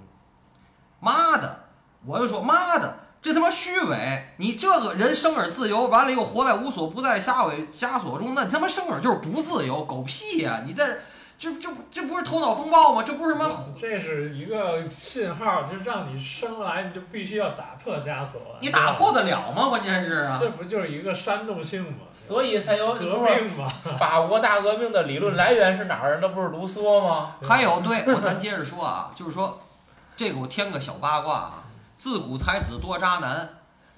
[0.99, 1.65] 妈的！
[2.05, 4.35] 我就说妈的，这他妈虚伪！
[4.39, 10.99] 你这个人生而自由，完了又活在无所不在的枷尾枷锁中，那你他妈生而就是不自由，狗屁呀、你在
[11.39, 13.05] 这这这不是头脑风暴吗？
[13.07, 13.49] 这不是什么？
[13.79, 18.41] 这是一个信号，就让你生来你就必须要打破枷锁。
[18.61, 19.69] 你打破得了吗？
[19.69, 21.99] 关键是啊，这不就是一个煽动性吗？
[22.13, 23.73] 所以才有革命嘛。
[24.01, 26.19] 法国大革命的理论来源是哪儿？
[26.21, 27.37] 那不是卢梭吗？
[27.49, 29.61] 还有对我咱接着说啊，就是说
[30.17, 31.65] 这个我添个小八卦啊，
[31.95, 33.49] 自古才子多渣男，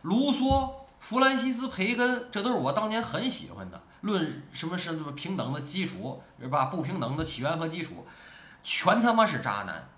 [0.02, 0.68] 卢梭、
[0.98, 3.80] 弗兰西斯·培根，这都是我当年很喜欢的。
[4.02, 6.66] 论什么什么平等的基础是吧？
[6.66, 8.06] 不平等的起源和基础，
[8.62, 9.88] 全他妈是渣男，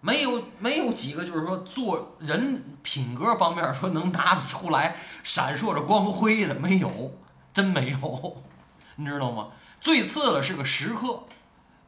[0.00, 7.18] 没有没有几个就是说做人品格方面说能拿得出来闪烁着光辉的，没有，
[7.52, 8.42] 真没有，
[8.96, 9.48] 你知道吗？
[9.80, 11.24] 最次的是个食客，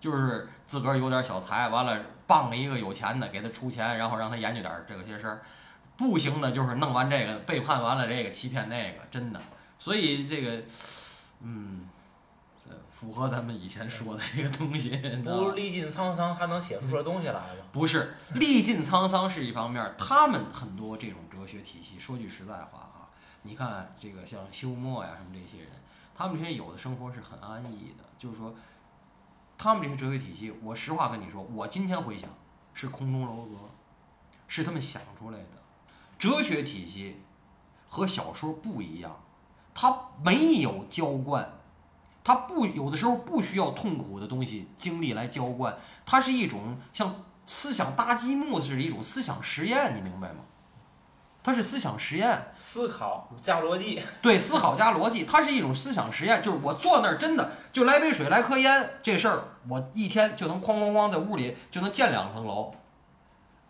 [0.01, 5.43] 就是自个儿有点小财，完了傍了一个有钱的给他出钱，然后让他研究点这个些事儿。
[5.97, 9.41] 不行的，就是弄完这个背叛完了这个欺骗那个，真的。
[9.79, 10.61] 所以这个，
[11.45, 11.89] 嗯，
[12.65, 14.97] 这符合咱们以前说的这个东西。
[15.23, 17.65] 不历尽沧桑，他能写出这东西来吗？
[17.71, 23.09] 不是历尽沧桑是一方面，他们很多这种哲学体系，说句实在话啊，
[23.43, 25.71] 你看这个像休谟呀什么这些人，
[26.15, 28.55] 他们这些有的生活是很安逸的，就是说，
[29.59, 32.31] 他们这些哲学体系，我实话跟你说，我今天回想
[32.73, 33.57] 是空中楼阁，
[34.49, 35.47] 是他们想出来的。
[36.17, 37.21] 哲学体系
[37.89, 39.24] 和小说不一样，
[39.75, 41.51] 它没有浇灌，
[42.23, 50.37] 他不有的时候不需要痛苦的东西经历来浇灌，它是一种像思想搭积木似的一种思想实验，你明白吗？
[51.43, 56.43] 它是思想实验，思考加逻辑，对，思考加逻辑，它是一种思想实验。
[56.43, 62.73] 就是我坐那儿真的就来杯水来颗烟这事儿，我一天就能哐哐哐在屋里就能建两层楼。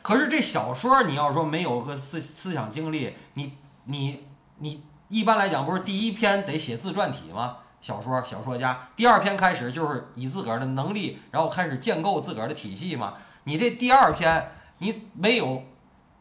[0.03, 4.25] 可是这小说你要说没有个思思想经历，你你
[4.59, 7.59] 你一般来讲不是第一篇得写自传体吗？
[7.81, 13.15] 小说小说家，第二篇开始就是以自个儿的能力，然后开始建构自个儿的体系嘛。
[13.45, 15.65] 你这第二篇你没有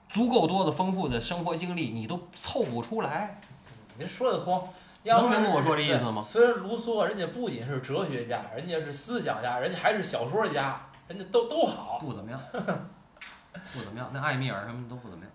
[0.10, 3.40] 足够多的丰富的生活经历，你都凑不出来。
[3.98, 4.68] 您说得通。
[5.06, 12.00] 能明白我说这意思吗虽然卢梭人家不仅是哲学家，人家是思想家，人家还是小说家，人家都都好。
[12.02, 14.10] 不怎么样， 不怎么样。
[14.14, 15.33] 那艾米尔什么都不怎么样。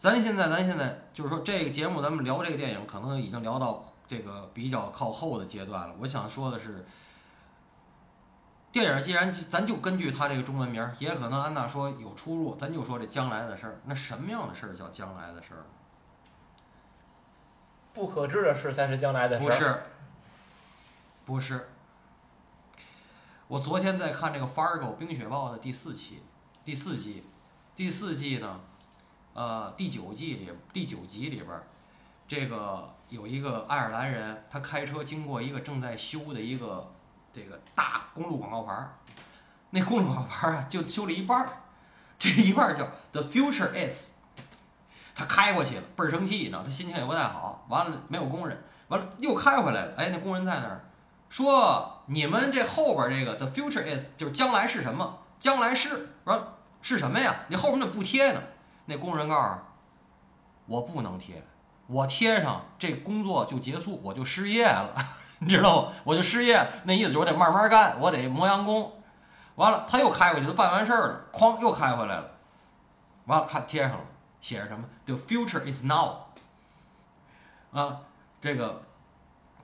[0.00, 5.94] 咱现在，咱现在就是说，这个节目咱们聊这个电影，可能已经聊到这个比较靠后的阶段了。
[6.00, 6.86] 我想说的是，
[8.72, 13.78] 电影既然咱就根据它这个中文名儿，也可能安娜说有出入，咱就说这将来的事儿。
[13.84, 15.66] 那什么样的事儿叫将来的事儿？
[17.92, 19.44] 不可知的事才是将来的事。
[19.44, 19.50] 不。
[19.50, 19.82] 是，
[21.26, 21.68] 不是。
[23.48, 26.22] 我昨天在看这个《Fargo 冰雪暴》的第四期，
[26.64, 27.24] 第四季，
[27.76, 28.60] 第四季呢，
[29.40, 31.62] 呃，第九季里第九集里边儿，
[32.28, 36.92] 这个有一个爱尔兰人，他开车经过一个正在修的一个
[37.32, 38.98] 这个大公路广告牌儿，
[39.70, 41.48] 那公路广告牌儿啊就修了一半儿，
[42.18, 44.10] 这一半儿叫 “The future is”。
[45.14, 47.64] 他开过去了，倍儿生气，你知道，他心情也不太好。
[47.70, 49.94] 完了没有工人，完了又开回来了。
[49.96, 50.84] 哎，那工人在那儿
[51.30, 55.20] 说：“你们这后边这个 the future is 就是将来是什么？
[55.38, 57.34] 将来是说是什么呀？
[57.48, 58.42] 你后边那不贴呢？”
[58.90, 59.58] 那工人告诉
[60.66, 61.40] 我：“不能贴，
[61.86, 64.92] 我贴上这工作就结束，我就失业了，
[65.38, 65.92] 你知道吗？
[66.02, 66.68] 我就失业了。
[66.84, 68.92] 那意思就是我得慢慢干，我得磨洋工。
[69.54, 72.30] 完了，他又开回去，都办完事儿了，哐又开回来了。
[73.26, 74.04] 完了，看贴上了。”
[74.40, 76.16] 写着什么？The future is now。
[77.72, 78.00] 啊，
[78.40, 78.82] 这个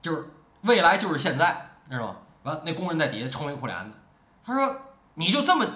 [0.00, 2.16] 就是未来就是现在，知道吗？
[2.44, 3.92] 完，那工人在底下愁眉苦脸的。
[4.44, 4.76] 他说
[5.14, 5.66] ：“你就这么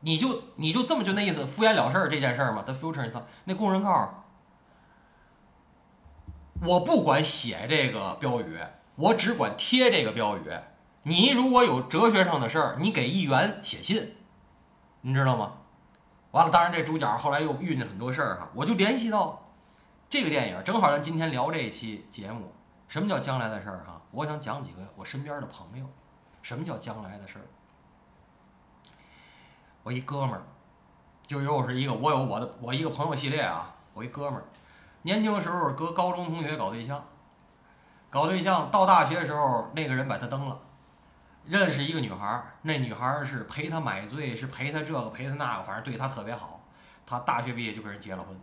[0.00, 4.08] 你就你就这么就那意思敷衍了事儿这件事儿吗？The future is 那工人告诉
[6.66, 8.58] 我不管写这个标语，
[8.96, 10.42] 我只管贴这个标语。
[11.02, 14.16] 你如果有哲学上的事儿，你给议员写信，
[15.00, 15.54] 你知道吗？
[16.32, 19.50] 完了，当然这主角后来又遇见很多事儿哈，我就联系到
[20.10, 22.52] 这个电影，正好咱今天聊这一期节目，
[22.86, 24.02] 什么叫将来的事儿哈？
[24.10, 25.86] 我想讲几个我身边的朋友，
[26.42, 27.46] 什么叫将来的事儿？
[29.88, 30.42] 我一哥们儿，
[31.26, 34.44] 就又是一个我有我的我一个朋友系列啊，我一哥们儿，
[35.00, 37.02] 年轻时候搁高中同学搞对象，
[38.10, 40.60] 搞对象到大学的时候，那个人把他蹬了。
[41.46, 46.60] 认识一个女孩，那女孩是陪他买醉，是陪他这个陪他那个，反正对他特别好。
[47.06, 48.38] 他大学毕业就跟人结了婚，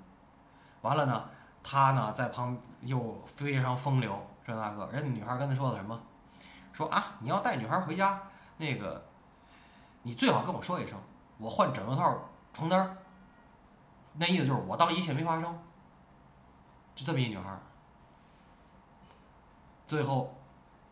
[0.81, 1.29] 完了呢，
[1.63, 6.01] 他呢在旁又非常风流，这那个人家女孩跟他说的什么？
[6.73, 8.19] 说啊，你要带女孩回家，
[8.57, 9.05] 那个
[10.01, 10.97] 你最好跟我说一声，
[11.37, 12.19] 我换枕头套、
[12.53, 12.97] 床单。
[14.13, 15.59] 那意思就是我当一切没发生。
[16.95, 17.59] 就这么一女孩，
[19.85, 20.33] 最后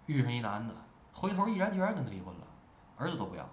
[0.06, 0.74] 遇上一男的。
[1.14, 2.48] 回头毅然决然跟他离婚了，
[2.98, 3.50] 儿子都不要。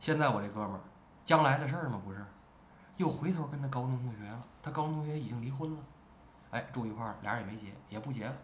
[0.00, 0.80] 现在我这哥们儿，
[1.24, 2.00] 将来的事儿吗？
[2.04, 2.26] 不是，
[2.96, 4.42] 又回头跟他高中同学了。
[4.60, 5.80] 他高中同学已经离婚了，
[6.50, 8.34] 哎，住一块儿，俩人也没结，也不结了。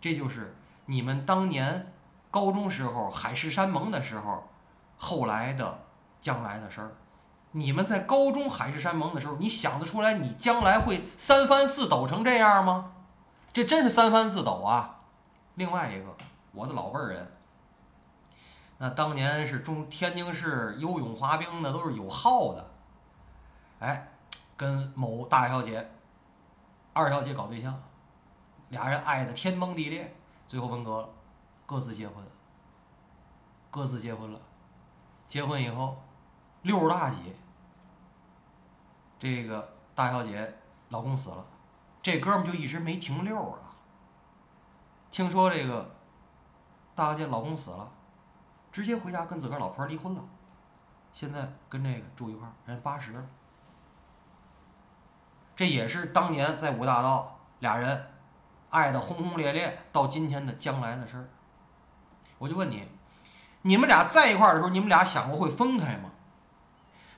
[0.00, 0.54] 这就是
[0.86, 1.92] 你们当年
[2.30, 4.48] 高中时候海誓山盟的时候，
[4.96, 5.78] 后来的
[6.20, 6.96] 将来的事儿。
[7.52, 12.92] 你们在高中海誓山盟的时候，你想得出来你将来会三翻四抖成这样吗？
[13.52, 15.00] 这真是三翻四抖啊！
[15.56, 16.16] 另外一个，
[16.52, 17.32] 我的老辈儿人，
[18.78, 22.70] 那当年是中天津市游泳滑冰的都是有号的，
[23.80, 24.08] 哎，
[24.56, 25.90] 跟某大小姐、
[26.94, 27.82] 二小姐搞对象，
[28.70, 30.16] 俩人爱的天崩地裂，
[30.48, 31.08] 最后分隔了，
[31.66, 32.24] 各自结婚，
[33.70, 34.40] 各自结婚了，
[35.32, 35.96] 结婚以后，
[36.60, 37.16] 六十大几，
[39.18, 40.58] 这个大小姐
[40.90, 41.46] 老公死了，
[42.02, 43.72] 这哥们就一直没停溜啊。
[45.10, 45.90] 听说这个
[46.94, 47.90] 大小姐老公死了，
[48.70, 50.22] 直接回家跟自个儿老婆离婚了，
[51.14, 53.26] 现在跟这个住一块儿，人八十。
[55.56, 58.06] 这也是当年在五大道俩人
[58.68, 61.30] 爱的轰轰烈烈，到今天的将来的事儿。
[62.36, 62.86] 我就问你，
[63.62, 66.10] 你们俩在一块儿的时候，你们俩想过会分开吗？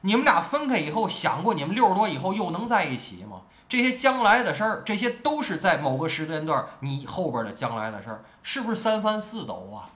[0.03, 3.43] 你们俩分开以后，想过你们六十多以后又能在一起吗？
[3.69, 9.91] 这些将来的事儿，这些都是在某个时间段你后边的将来的事儿，是不是三翻四抖啊？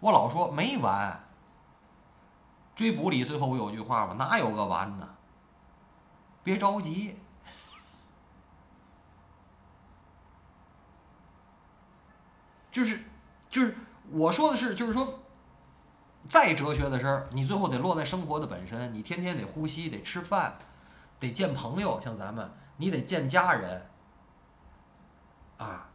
[0.00, 1.24] 我老说没完。
[2.74, 4.14] 追捕里最后不有句话吗？
[4.18, 5.08] 哪有个完呢？
[6.44, 7.16] 别着急，
[12.70, 13.04] 就是
[13.50, 13.76] 就是
[14.10, 15.21] 我说的是，就是说，
[16.32, 20.56] 再哲学的事儿，你最后得落在生活的本身，你天天得呼吸，得吃饭，
[21.20, 22.50] 得见朋友，像咱们。
[22.78, 23.86] 你得见家人，
[25.58, 25.90] 啊！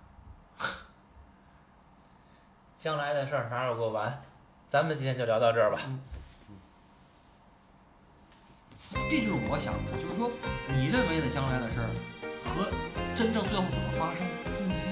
[2.76, 4.22] 将来的事儿哪有个完？
[4.68, 5.82] 咱们今天就聊到这儿吧。
[9.10, 10.30] 这就是我想的，就是说，
[10.70, 11.90] 你认为的将来的事儿，
[12.46, 12.72] 和
[13.16, 14.87] 真正最后怎么发生不一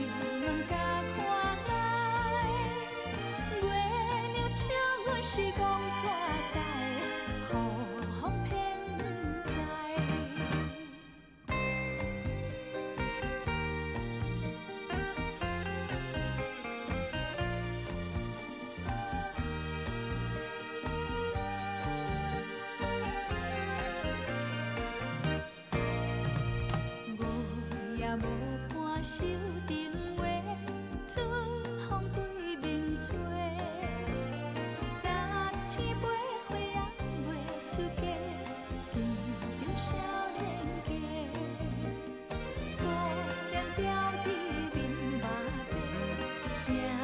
[0.00, 0.72] 你有软甲
[1.14, 1.20] 可，
[3.60, 3.68] 月
[4.32, 4.64] 亮笑
[5.04, 5.60] 我是憨
[6.02, 6.08] 大
[6.54, 6.69] 胆。
[46.66, 46.99] 见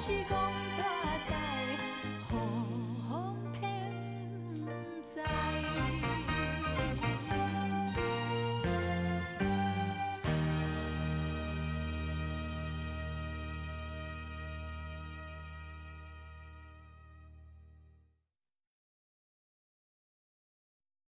[0.00, 0.39] 시간